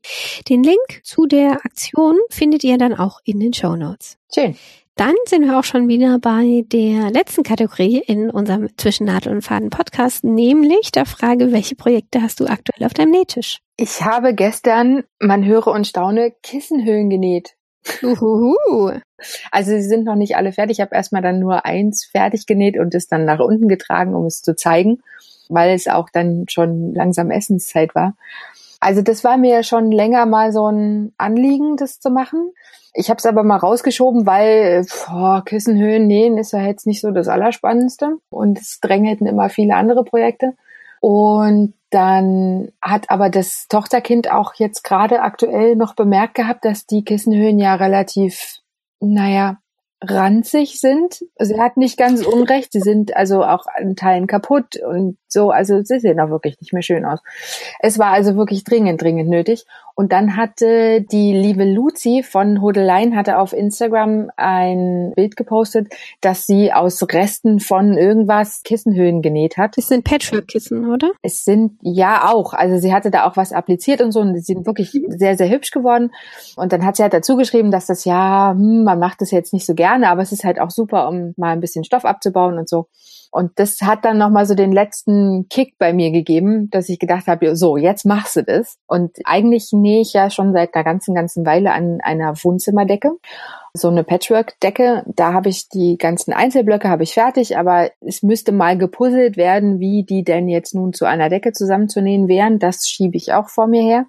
Den 0.48 0.62
Link 0.62 1.00
zu 1.02 1.26
der 1.26 1.64
Aktion 1.64 2.16
findet 2.30 2.64
ihr 2.64 2.78
dann 2.78 2.94
auch 2.94 3.20
in 3.24 3.40
den 3.40 3.52
Show 3.52 3.76
Notes. 3.76 4.18
Schön. 4.32 4.56
Dann 4.96 5.14
sind 5.26 5.46
wir 5.46 5.58
auch 5.58 5.64
schon 5.64 5.88
wieder 5.88 6.18
bei 6.18 6.62
der 6.66 7.10
letzten 7.10 7.42
Kategorie 7.42 8.02
in 8.06 8.30
unserem 8.30 8.68
Zwischen 8.76 9.06
Nadel 9.06 9.32
und 9.32 9.42
Faden 9.42 9.70
Podcast, 9.70 10.24
nämlich 10.24 10.92
der 10.92 11.06
Frage, 11.06 11.52
welche 11.52 11.74
Projekte 11.74 12.20
hast 12.20 12.40
du 12.40 12.46
aktuell 12.46 12.84
auf 12.84 12.92
deinem 12.92 13.12
Nähtisch? 13.12 13.58
Ich 13.76 14.02
habe 14.02 14.34
gestern, 14.34 15.04
man 15.18 15.44
höre 15.44 15.68
und 15.68 15.86
staune, 15.86 16.32
Kissenhöhlen 16.42 17.08
genäht. 17.08 17.54
Uhuhu. 18.02 19.00
Also 19.50 19.70
sie 19.70 19.82
sind 19.82 20.04
noch 20.04 20.16
nicht 20.16 20.36
alle 20.36 20.52
fertig. 20.52 20.78
Ich 20.78 20.80
habe 20.80 20.94
erstmal 20.94 21.22
dann 21.22 21.38
nur 21.38 21.64
eins 21.64 22.04
fertig 22.04 22.46
genäht 22.46 22.78
und 22.78 22.94
es 22.94 23.08
dann 23.08 23.24
nach 23.24 23.40
unten 23.40 23.68
getragen, 23.68 24.14
um 24.14 24.26
es 24.26 24.42
zu 24.42 24.54
zeigen, 24.54 25.02
weil 25.48 25.74
es 25.74 25.88
auch 25.88 26.10
dann 26.10 26.44
schon 26.48 26.94
langsam 26.94 27.30
Essenszeit 27.30 27.94
war. 27.94 28.14
Also 28.80 29.02
das 29.02 29.22
war 29.24 29.36
mir 29.36 29.62
schon 29.62 29.92
länger 29.92 30.26
mal 30.26 30.52
so 30.52 30.66
ein 30.66 31.12
Anliegen, 31.18 31.76
das 31.76 32.00
zu 32.00 32.10
machen. 32.10 32.52
Ich 32.94 33.08
habe 33.08 33.18
es 33.18 33.26
aber 33.26 33.44
mal 33.44 33.58
rausgeschoben, 33.58 34.26
weil 34.26 34.84
boah, 35.06 35.44
Kissenhöhen 35.44 36.06
nähen 36.06 36.38
ist 36.38 36.52
ja 36.52 36.62
jetzt 36.62 36.86
nicht 36.86 37.00
so 37.00 37.12
das 37.12 37.28
Allerspannendste 37.28 38.16
und 38.30 38.58
es 38.58 38.80
drängelten 38.80 39.26
immer 39.26 39.48
viele 39.50 39.76
andere 39.76 40.02
Projekte. 40.02 40.54
Und 41.00 41.74
dann 41.90 42.72
hat 42.80 43.10
aber 43.10 43.30
das 43.30 43.66
Tochterkind 43.68 44.30
auch 44.30 44.54
jetzt 44.54 44.82
gerade 44.82 45.20
aktuell 45.20 45.76
noch 45.76 45.94
bemerkt 45.94 46.34
gehabt, 46.34 46.64
dass 46.64 46.86
die 46.86 47.04
Kissenhöhen 47.04 47.58
ja 47.58 47.74
relativ, 47.74 48.58
naja, 49.00 49.58
ranzig 50.02 50.80
sind. 50.80 51.24
Sie 51.38 51.60
hat 51.60 51.76
nicht 51.76 51.98
ganz 51.98 52.24
unrecht. 52.24 52.72
Sie 52.72 52.80
sind 52.80 53.16
also 53.16 53.44
auch 53.44 53.66
an 53.66 53.96
Teilen 53.96 54.26
kaputt 54.26 54.76
und 54.76 55.18
so. 55.28 55.50
Also 55.50 55.82
sie 55.82 56.00
sehen 56.00 56.20
auch 56.20 56.30
wirklich 56.30 56.58
nicht 56.60 56.72
mehr 56.72 56.82
schön 56.82 57.04
aus. 57.04 57.20
Es 57.80 57.98
war 57.98 58.08
also 58.12 58.36
wirklich 58.36 58.64
dringend, 58.64 59.02
dringend 59.02 59.28
nötig. 59.28 59.66
Und 60.00 60.12
dann 60.12 60.34
hatte 60.34 61.02
die 61.02 61.34
liebe 61.34 61.62
Luzi 61.62 62.22
von 62.22 62.62
Hodelein 62.62 63.14
hatte 63.14 63.36
auf 63.36 63.52
Instagram 63.52 64.30
ein 64.34 65.12
Bild 65.14 65.36
gepostet, 65.36 65.92
dass 66.22 66.46
sie 66.46 66.72
aus 66.72 67.02
Resten 67.02 67.60
von 67.60 67.98
irgendwas 67.98 68.62
Kissenhöhen 68.62 69.20
genäht 69.20 69.58
hat. 69.58 69.76
Es 69.76 69.88
sind 69.88 70.04
Patchwork-Kissen, 70.04 70.90
oder? 70.90 71.10
Es 71.20 71.44
sind 71.44 71.72
ja 71.82 72.32
auch. 72.32 72.54
Also 72.54 72.78
sie 72.78 72.94
hatte 72.94 73.10
da 73.10 73.28
auch 73.28 73.36
was 73.36 73.52
appliziert 73.52 74.00
und 74.00 74.12
so 74.12 74.20
und 74.20 74.34
sie 74.36 74.54
sind 74.54 74.64
wirklich 74.64 74.98
sehr, 75.08 75.36
sehr 75.36 75.50
hübsch 75.50 75.70
geworden. 75.70 76.12
Und 76.56 76.72
dann 76.72 76.86
hat 76.86 76.96
sie 76.96 77.02
halt 77.02 77.12
dazu 77.12 77.36
geschrieben, 77.36 77.70
dass 77.70 77.84
das 77.84 78.06
ja, 78.06 78.52
hm, 78.52 78.84
man 78.84 78.98
macht 78.98 79.20
das 79.20 79.30
jetzt 79.30 79.52
nicht 79.52 79.66
so 79.66 79.74
gerne, 79.74 80.08
aber 80.08 80.22
es 80.22 80.32
ist 80.32 80.44
halt 80.44 80.62
auch 80.62 80.70
super, 80.70 81.10
um 81.10 81.34
mal 81.36 81.52
ein 81.52 81.60
bisschen 81.60 81.84
Stoff 81.84 82.06
abzubauen 82.06 82.56
und 82.56 82.70
so. 82.70 82.86
Und 83.30 83.52
das 83.56 83.80
hat 83.82 84.04
dann 84.04 84.18
nochmal 84.18 84.44
so 84.44 84.54
den 84.54 84.72
letzten 84.72 85.48
Kick 85.48 85.78
bei 85.78 85.92
mir 85.92 86.10
gegeben, 86.10 86.68
dass 86.70 86.88
ich 86.88 86.98
gedacht 86.98 87.28
habe, 87.28 87.54
so, 87.54 87.76
jetzt 87.76 88.04
machst 88.04 88.36
du 88.36 88.42
das. 88.42 88.76
Und 88.86 89.16
eigentlich 89.24 89.70
nähe 89.72 90.00
ich 90.00 90.12
ja 90.12 90.30
schon 90.30 90.52
seit 90.52 90.74
einer 90.74 90.84
ganzen, 90.84 91.14
ganzen 91.14 91.46
Weile 91.46 91.72
an 91.72 92.00
einer 92.02 92.34
Wohnzimmerdecke. 92.42 93.12
So 93.72 93.88
eine 93.88 94.02
Patchwork-Decke, 94.02 95.04
da 95.06 95.32
habe 95.32 95.48
ich 95.48 95.68
die 95.68 95.96
ganzen 95.96 96.32
Einzelblöcke 96.32 96.88
habe 96.88 97.04
ich 97.04 97.14
fertig, 97.14 97.56
aber 97.56 97.90
es 98.00 98.24
müsste 98.24 98.50
mal 98.50 98.76
gepuzzelt 98.76 99.36
werden, 99.36 99.78
wie 99.78 100.02
die 100.02 100.24
denn 100.24 100.48
jetzt 100.48 100.74
nun 100.74 100.92
zu 100.92 101.04
einer 101.04 101.28
Decke 101.28 101.52
zusammenzunähen 101.52 102.26
wären. 102.26 102.58
Das 102.58 102.88
schiebe 102.88 103.16
ich 103.16 103.32
auch 103.32 103.48
vor 103.48 103.68
mir 103.68 103.82
her 103.82 104.06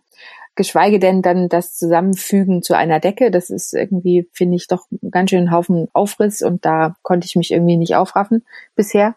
geschweige 0.61 0.99
denn 0.99 1.23
dann 1.23 1.49
das 1.49 1.75
Zusammenfügen 1.75 2.61
zu 2.61 2.75
einer 2.75 2.99
Decke. 2.99 3.31
Das 3.31 3.49
ist 3.49 3.73
irgendwie, 3.73 4.29
finde 4.31 4.57
ich, 4.57 4.67
doch 4.67 4.85
ganz 5.09 5.31
schön 5.31 5.51
Haufen 5.51 5.87
Aufriss 5.93 6.43
und 6.43 6.65
da 6.65 6.95
konnte 7.01 7.25
ich 7.25 7.35
mich 7.35 7.51
irgendwie 7.51 7.77
nicht 7.77 7.95
aufraffen 7.95 8.45
bisher. 8.75 9.15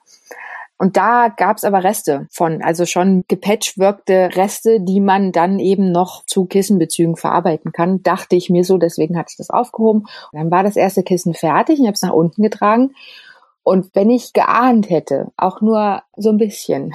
Und 0.79 0.97
da 0.97 1.29
gab 1.29 1.59
es 1.59 1.65
aber 1.65 1.85
Reste 1.85 2.27
von, 2.31 2.63
also 2.63 2.87
schon 2.87 3.25
gepatchworkte 3.29 4.31
Reste, 4.35 4.81
die 4.81 5.01
man 5.01 5.33
dann 5.33 5.59
eben 5.59 5.93
noch 5.93 6.25
zu 6.25 6.47
Kissenbezügen 6.47 7.17
verarbeiten 7.17 7.73
kann, 7.73 8.03
dachte 8.03 8.37
ich 8.37 8.49
mir 8.49 8.65
so, 8.65 8.79
deswegen 8.79 9.19
hatte 9.19 9.33
ich 9.33 9.37
das 9.37 9.51
aufgehoben. 9.51 10.01
Und 10.33 10.39
dann 10.39 10.51
war 10.51 10.63
das 10.63 10.77
erste 10.77 11.03
Kissen 11.03 11.35
fertig, 11.35 11.79
ich 11.79 11.87
habe 11.87 11.95
es 11.95 12.03
nach 12.03 12.13
unten 12.13 12.43
getragen. 12.43 12.95
Und 13.63 13.95
wenn 13.95 14.11
ich 14.11 14.33
geahnt 14.33 14.89
hätte, 14.89 15.29
auch 15.37 15.61
nur 15.61 16.03
so 16.17 16.31
ein 16.31 16.39
bisschen, 16.39 16.95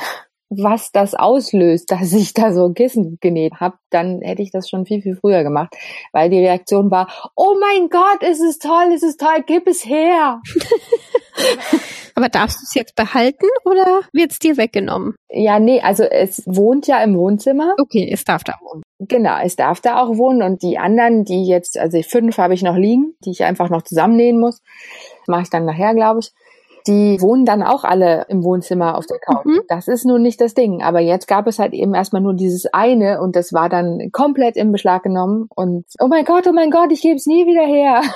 was 0.50 0.92
das 0.92 1.16
auslöst, 1.16 1.92
dass 1.92 2.14
ich 2.14 2.34
da 2.34 2.54
so 2.54 2.66
ein 2.66 2.74
Kissen 2.74 3.18
genäht 3.22 3.54
habe, 3.60 3.78
dann 3.90 4.22
hätte 4.22 4.42
ich 4.42 4.52
das 4.52 4.70
schon 4.70 4.86
viel, 4.86 5.02
viel 5.02 5.16
früher 5.16 5.44
gemacht. 5.44 5.74
Weil 6.12 6.30
die 6.30 6.40
Reaktion 6.40 6.92
war, 6.92 7.08
oh 7.36 7.56
mein 7.60 7.90
Gott, 7.90 8.22
es 8.22 8.40
ist 8.42 8.62
toll, 8.62 8.92
es 8.94 9.04
ist 9.04 9.20
toll, 9.20 9.44
gib 9.46 9.68
es 9.68 9.86
her. 9.86 10.42
Aber 12.16 12.28
darfst 12.28 12.60
du 12.60 12.64
es 12.66 12.74
jetzt 12.74 12.96
behalten 12.96 13.46
oder 13.64 14.02
wird 14.12 14.32
es 14.32 14.40
dir 14.40 14.58
weggenommen? 14.58 15.16
Ja, 15.30 15.58
nee, 15.60 15.80
also 15.80 16.04
es 16.04 16.44
wohnt 16.46 16.86
ja 16.86 17.02
im 17.02 17.16
Wohnzimmer. 17.16 17.76
Okay, 17.80 18.10
es 18.12 18.26
darf 18.26 18.44
da 18.44 18.56
wohnen. 18.62 18.84
Genau, 19.00 19.38
es 19.42 19.56
darf 19.56 19.80
da 19.80 20.02
auch 20.02 20.18
wohnen 20.18 20.44
und 20.44 20.62
die 20.62 20.78
anderen, 20.78 21.24
die 21.24 21.46
jetzt, 21.46 21.78
also 21.78 22.02
fünf 22.02 22.38
habe 22.38 22.54
ich 22.54 22.62
noch 22.62 22.76
liegen, 22.76 23.14
die 23.24 23.32
ich 23.32 23.46
einfach 23.46 23.70
noch 23.70 23.84
zusammennähen 23.84 24.38
muss. 24.38 24.62
Mache 25.28 25.44
ich 25.44 25.50
dann 25.50 25.64
nachher, 25.64 25.96
glaube 25.96 26.20
ich 26.20 26.34
die 26.88 27.22
wohnen 27.22 27.46
dann 27.46 27.63
auch 27.63 27.84
alle 27.84 28.26
im 28.30 28.44
Wohnzimmer 28.44 28.98
auf 28.98 29.06
der 29.06 29.20
Couch. 29.20 29.46
Mhm. 29.46 29.62
Das 29.68 29.88
ist 29.88 30.06
nun 30.06 30.22
nicht 30.22 30.42
das 30.42 30.54
Ding. 30.54 30.82
Aber 30.82 31.00
jetzt 31.00 31.28
gab 31.28 31.48
es 31.48 31.60
halt 31.60 31.74
eben 31.74 31.94
erstmal 31.94 32.22
nur 32.22 32.34
dieses 32.34 32.65
eine 32.68 33.22
und 33.22 33.36
das 33.36 33.54
war 33.54 33.70
dann 33.70 34.10
komplett 34.12 34.56
in 34.56 34.72
Beschlag 34.72 35.04
genommen 35.04 35.48
und 35.56 35.86
oh 36.00 36.08
mein 36.08 36.26
Gott, 36.26 36.48
oh 36.48 36.54
mein 36.54 36.72
Gott, 36.72 36.92
ich 36.92 37.02
gebe 37.02 37.15
es 37.15 37.26
nie 37.26 37.46
wieder 37.46 37.65
her. 37.65 38.02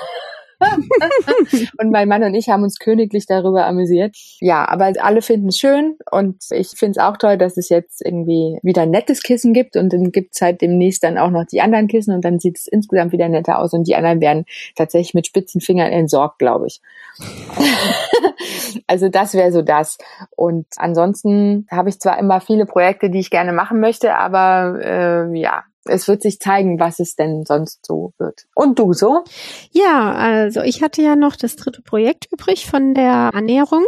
und 1.80 1.92
mein 1.92 2.08
Mann 2.08 2.24
und 2.24 2.34
ich 2.34 2.50
haben 2.50 2.63
uns 2.63 2.80
königlich 2.80 3.26
darüber 3.26 3.66
amüsiert. 3.66 4.16
Ja, 4.39 4.68
aber 4.68 4.94
alle 5.00 5.22
finden 5.22 5.50
es 5.50 5.58
schön 5.58 5.98
und 6.12 6.38
ich 6.52 6.70
finde 6.70 6.92
es 6.92 6.98
auch 6.98 7.18
toll, 7.18 7.38
dass 7.38 7.58
es 7.58 7.70
jetzt 7.70 8.02
irgendwie 8.04 8.60
wieder 8.63 8.84
ein 8.84 8.92
nettes 8.92 9.24
Kissen 9.24 9.54
gibt 9.54 9.76
und 9.76 9.92
dann 9.92 10.12
gibt 10.12 10.36
es 10.36 10.42
halt 10.42 10.62
demnächst 10.62 11.04
dann 11.04 11.18
auch 11.18 11.30
noch 11.30 11.46
die 11.46 11.62
anderen 11.62 11.88
Kissen 11.88 12.13
und 12.13 12.24
dann 12.24 12.39
sieht 12.39 12.58
es 12.58 12.68
insgesamt 12.68 13.12
wieder 13.12 13.30
netter 13.30 13.60
aus 13.60 13.74
und 13.74 13.88
die 13.88 13.96
anderen 13.96 14.22
werden 14.22 14.46
tatsächlich 14.76 15.13
mit 15.13 15.28
spitzen 15.28 15.62
Fingern 15.62 15.92
entsorgt, 15.92 16.39
glaube 16.39 16.68
ich. 16.68 16.82
also 18.88 19.10
das 19.10 19.34
wäre 19.34 19.52
so 19.52 19.62
das. 19.62 19.98
Und 20.36 20.68
ansonsten 20.78 21.68
habe 21.70 21.89
ich 21.89 22.00
zwar 22.00 22.18
immer 22.20 22.42
viele 22.42 22.66
Projekte, 22.66 23.10
die 23.10 23.20
ich 23.20 23.30
gerne 23.30 23.54
machen 23.54 23.80
möchte, 23.80 24.16
aber 24.16 24.80
äh, 24.82 25.39
ja, 25.39 25.63
es 25.86 26.08
wird 26.08 26.22
sich 26.22 26.39
zeigen, 26.39 26.80
was 26.80 27.00
es 27.00 27.15
denn 27.15 27.43
sonst 27.46 27.86
so 27.86 28.13
wird. 28.17 28.46
Und 28.56 28.80
du 28.80 28.93
so? 28.93 29.24
Ja, 29.72 30.13
also 30.13 30.62
ich 30.62 30.82
hatte 30.82 31.02
ja 31.02 31.15
noch 31.15 31.36
das 31.36 31.56
dritte 31.56 31.82
Projekt 31.82 32.28
übrig 32.32 32.65
von 32.65 32.93
der 32.93 33.32
Ernährung 33.34 33.86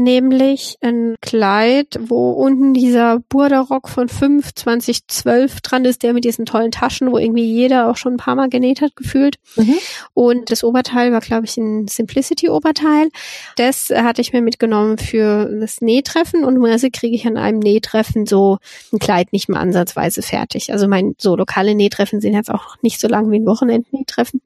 nämlich 0.00 0.78
ein 0.80 1.14
Kleid, 1.20 1.98
wo 2.00 2.32
unten 2.32 2.72
dieser 2.72 3.20
Burda-Rock 3.28 3.88
von 3.88 4.08
5, 4.08 4.54
2012 4.54 5.60
dran 5.60 5.84
ist, 5.84 6.02
der 6.02 6.14
mit 6.14 6.24
diesen 6.24 6.46
tollen 6.46 6.70
Taschen, 6.70 7.12
wo 7.12 7.18
irgendwie 7.18 7.44
jeder 7.44 7.88
auch 7.88 7.96
schon 7.96 8.14
ein 8.14 8.16
paar 8.16 8.34
Mal 8.34 8.48
genäht 8.48 8.80
hat, 8.80 8.96
gefühlt. 8.96 9.36
Mhm. 9.56 9.76
Und 10.14 10.50
das 10.50 10.64
Oberteil 10.64 11.12
war, 11.12 11.20
glaube 11.20 11.44
ich, 11.44 11.56
ein 11.58 11.86
Simplicity-Oberteil. 11.86 13.10
Das 13.56 13.90
hatte 13.90 14.22
ich 14.22 14.32
mir 14.32 14.42
mitgenommen 14.42 14.96
für 14.98 15.44
das 15.60 15.80
Nähtreffen 15.82 16.44
und 16.44 16.54
normalerweise 16.54 16.90
kriege 16.90 17.14
ich 17.14 17.26
an 17.26 17.36
einem 17.36 17.58
Nähtreffen 17.58 18.26
so 18.26 18.58
ein 18.92 18.98
Kleid 18.98 19.32
nicht 19.32 19.48
mehr 19.48 19.60
ansatzweise 19.60 20.22
fertig. 20.22 20.72
Also 20.72 20.88
mein 20.88 21.14
so 21.18 21.36
lokale 21.36 21.74
Nähtreffen 21.74 22.20
sind 22.20 22.32
jetzt 22.32 22.50
auch 22.50 22.76
nicht 22.80 23.00
so 23.00 23.08
lang 23.08 23.30
wie 23.30 23.38
ein 23.38 23.46
Wochenendnähtreffen. 23.46 24.40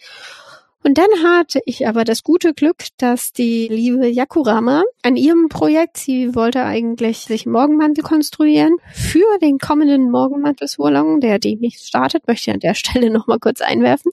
Und 0.87 0.99
dann 0.99 1.09
hatte 1.23 1.61
ich 1.65 1.89
aber 1.89 2.05
das 2.05 2.23
gute 2.23 2.53
Glück, 2.53 2.89
dass 2.99 3.33
die 3.33 3.69
liebe 3.69 4.07
Yakurama 4.07 4.83
an 5.03 5.17
ihrem 5.17 5.49
Projekt, 5.49 5.97
sie 5.97 6.35
wollte 6.35 6.63
eigentlich 6.63 7.21
sich 7.21 7.47
Morgenmantel 7.47 8.05
konstruieren 8.05 8.77
für 8.93 9.39
den 9.41 9.57
kommenden 9.57 10.11
Morgenmantel-Swalong, 10.11 11.21
der 11.21 11.39
demnächst 11.39 11.89
startet, 11.89 12.29
möchte 12.29 12.51
ich 12.51 12.55
an 12.55 12.61
der 12.61 12.75
Stelle 12.75 13.09
nochmal 13.09 13.39
kurz 13.39 13.63
einwerfen 13.63 14.13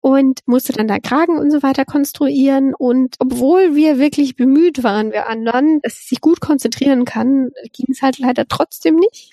und 0.00 0.40
musste 0.46 0.72
dann 0.72 0.88
da 0.88 0.98
Kragen 0.98 1.38
und 1.38 1.50
so 1.50 1.62
weiter 1.62 1.84
konstruieren. 1.84 2.74
Und 2.74 3.16
obwohl 3.18 3.74
wir 3.74 3.98
wirklich 3.98 4.34
bemüht 4.34 4.82
waren, 4.82 5.12
wir 5.12 5.28
anderen, 5.28 5.80
dass 5.82 5.96
sie 5.96 6.08
sich 6.08 6.20
gut 6.20 6.40
konzentrieren 6.40 7.04
kann, 7.04 7.50
ging 7.72 7.86
es 7.90 8.00
halt 8.00 8.18
leider 8.18 8.46
trotzdem 8.48 8.96
nicht. 8.96 9.32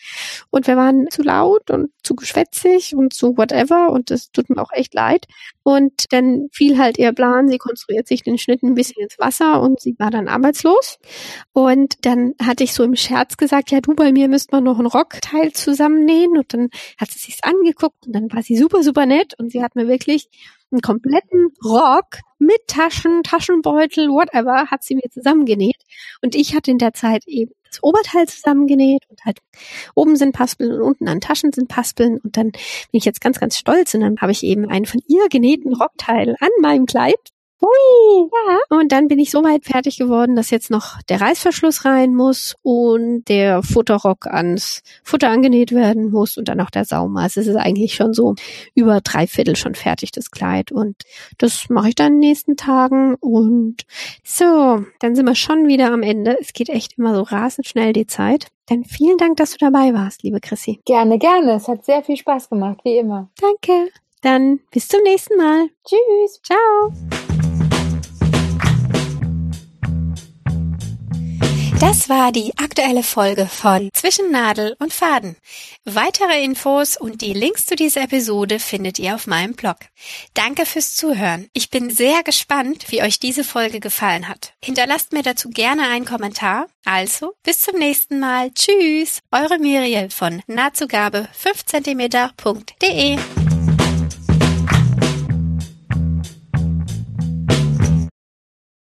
Und 0.50 0.68
wir 0.68 0.76
waren 0.76 1.08
zu 1.10 1.22
laut 1.24 1.72
und 1.72 1.92
zu 2.04 2.16
geschwätzig 2.16 2.96
und 2.96 3.14
zu 3.14 3.38
whatever 3.38 3.92
und 3.92 4.12
das 4.12 4.32
tut 4.32 4.50
mir 4.50 4.62
auch 4.62 4.72
echt 4.74 4.94
leid. 4.94 5.26
Und 5.64 6.06
dann 6.12 6.48
fiel 6.52 6.78
halt 6.78 6.98
ihr 6.98 7.14
Plan, 7.14 7.48
sie 7.48 7.58
konstruiert 7.58 8.08
sich 8.08 8.24
den 8.24 8.38
Schnitt 8.38 8.64
ein 8.64 8.76
bisschen 8.76 9.04
ins 9.04 9.20
Wasser 9.20 9.62
und 9.62 9.80
sie 9.80 9.96
war 10.00 10.12
dann 10.12 10.28
arbeitslos. 10.28 10.98
Und 11.54 12.06
dann 12.06 12.34
hatte 12.42 12.64
ich 12.64 12.74
so 12.74 12.84
im 12.84 12.96
Scherz 12.96 13.38
gesagt, 13.38 13.72
ja 13.72 13.82
du, 13.82 13.94
bei 13.94 14.12
mir 14.12 14.28
müsste 14.28 14.56
man 14.56 14.64
noch 14.64 14.80
ein 14.80 14.86
Rockteil 14.86 15.54
zusammennähen. 15.54 16.38
Und 16.38 16.54
dann 16.54 16.70
hat 16.98 17.12
sie 17.12 17.20
sich's 17.20 17.44
angeguckt 17.44 18.06
und 18.06 18.14
dann 18.14 18.32
war 18.32 18.44
sie 18.44 18.58
super, 18.58 18.84
super 18.84 19.06
nett 19.06 19.34
und 19.38 19.52
sie 19.52 19.64
hat 19.64 19.76
mir 19.76 19.88
wirklich 19.88 20.30
einen 20.72 20.82
kompletten 20.82 21.50
Rock 21.64 22.20
mit 22.40 22.68
Taschen, 22.68 23.24
Taschenbeutel, 23.24 24.10
whatever, 24.10 24.68
hat 24.70 24.84
sie 24.84 24.96
mir 24.96 25.10
zusammengenäht. 25.12 25.82
Und 26.22 26.36
ich 26.36 26.56
hatte 26.56 26.72
in 26.72 26.78
der 26.78 26.94
Zeit 26.94 27.24
eben 27.26 27.52
das 27.70 27.84
Oberteil 27.84 28.28
zusammengenäht 28.28 29.04
und 29.10 29.24
halt 29.26 29.40
oben 29.96 30.16
sind 30.16 30.34
Paspeln 30.34 30.72
und 30.74 30.82
unten 30.82 31.08
an 31.08 31.22
Taschen 31.22 31.52
sind 31.52 31.68
Paspeln. 31.68 32.20
Und 32.24 32.38
dann 32.38 32.52
bin 32.52 32.62
ich 32.92 33.06
jetzt 33.06 33.22
ganz, 33.22 33.40
ganz 33.40 33.58
stolz 33.58 33.94
und 33.94 34.02
dann 34.02 34.18
habe 34.20 34.32
ich 34.32 34.44
eben 34.44 34.70
einen 34.70 34.86
von 34.86 35.02
ihr 35.08 35.28
genähten 35.30 35.74
Rockteil 35.74 36.36
an 36.40 36.50
meinem 36.62 36.86
Kleid 36.86 37.16
Hui, 37.62 38.30
ja. 38.48 38.60
Und 38.70 38.92
dann 38.92 39.08
bin 39.08 39.20
ich 39.20 39.32
so 39.32 39.44
weit 39.44 39.66
fertig 39.66 39.98
geworden, 39.98 40.36
dass 40.36 40.52
jetzt 40.52 40.70
noch 40.70 41.02
der 41.10 41.22
Reißverschluss 41.22 41.86
rein 41.86 42.14
muss 42.14 42.56
und 42.62 43.26
der 43.26 43.64
Futterrock 43.64 44.28
ans 44.28 44.84
Futter 45.04 45.30
angenäht 45.30 45.72
werden 45.72 46.12
muss 46.12 46.38
und 46.38 46.48
dann 46.50 46.62
auch 46.62 46.70
der 46.70 46.86
Saum. 46.86 47.18
Also 47.18 47.42
es 47.42 47.48
ist 47.48 47.56
eigentlich 47.56 47.96
schon 47.96 48.14
so 48.14 48.36
über 48.76 49.02
drei 49.02 49.26
Viertel 49.26 49.56
schon 49.56 49.74
fertig, 49.74 50.12
das 50.12 50.30
Kleid. 50.30 50.72
Und 50.72 50.96
das 51.40 51.70
mache 51.70 51.90
ich 51.90 51.96
dann 51.96 52.14
in 52.14 52.22
den 52.22 52.30
nächsten 52.30 52.58
Tagen. 52.58 53.16
Und 53.16 53.84
so, 54.24 54.84
dann 55.00 55.16
sind 55.16 55.26
wir 55.26 55.36
schon 55.36 55.68
wieder 55.68 55.92
am 55.92 56.04
Ende. 56.04 56.38
Es 56.40 56.54
geht 56.54 56.70
echt 56.70 56.98
immer 56.98 57.16
so 57.16 57.24
rasend 57.24 57.68
schnell 57.68 57.94
die 57.94 58.08
Zeit. 58.08 58.48
Dann 58.68 58.84
vielen 58.84 59.18
Dank, 59.18 59.38
dass 59.38 59.52
du 59.52 59.58
dabei 59.58 59.94
warst, 59.94 60.24
liebe 60.24 60.40
Chrissy. 60.42 60.80
Gerne, 60.86 61.18
gerne. 61.18 61.54
Es 61.54 61.68
hat 61.68 61.86
sehr 61.86 62.04
viel 62.04 62.18
Spaß 62.18 62.50
gemacht, 62.50 62.80
wie 62.84 62.98
immer. 62.98 63.30
Danke. 63.40 63.90
Dann 64.22 64.60
bis 64.72 64.88
zum 64.88 65.02
nächsten 65.04 65.38
Mal. 65.38 65.70
Tschüss. 65.86 66.42
Ciao. 66.44 67.17
Das 71.80 72.10
war 72.10 72.32
die 72.32 72.58
aktuelle 72.58 73.04
Folge 73.04 73.46
von 73.46 73.90
Zwischen 73.94 74.32
Nadel 74.32 74.76
und 74.80 74.92
Faden. 74.92 75.36
Weitere 75.86 76.44
Infos 76.44 76.98
und 76.98 77.22
die 77.22 77.34
Links 77.34 77.68
zu 77.68 77.76
dieser 77.76 78.02
Episode 78.02 78.58
findet 78.58 78.98
ihr 78.98 79.14
auf 79.14 79.28
meinem 79.28 79.54
Blog. 79.54 79.78
Danke 80.34 80.66
fürs 80.66 80.96
Zuhören. 80.96 81.48
Ich 81.54 81.70
bin 81.70 81.92
sehr 81.92 82.24
gespannt, 82.24 82.86
wie 82.90 83.04
euch 83.04 83.20
diese 83.20 83.44
Folge 83.44 83.80
gefallen 83.80 84.28
hat. 84.28 84.54
Hinterlasst 84.64 85.14
mir 85.14 85.22
dazu 85.22 85.50
gerne 85.50 85.88
einen 85.88 86.06
Kommentar. 86.06 86.66
Also, 86.84 87.34
bis 87.44 87.62
zum 87.62 87.78
nächsten 87.78 88.20
Mal. 88.20 88.52
Tschüss. 88.52 89.20
Eure 89.32 89.60
Miriel 89.60 90.10
von 90.10 90.42
nahtzugabe 90.48 91.28
5cm.de. 91.44 93.18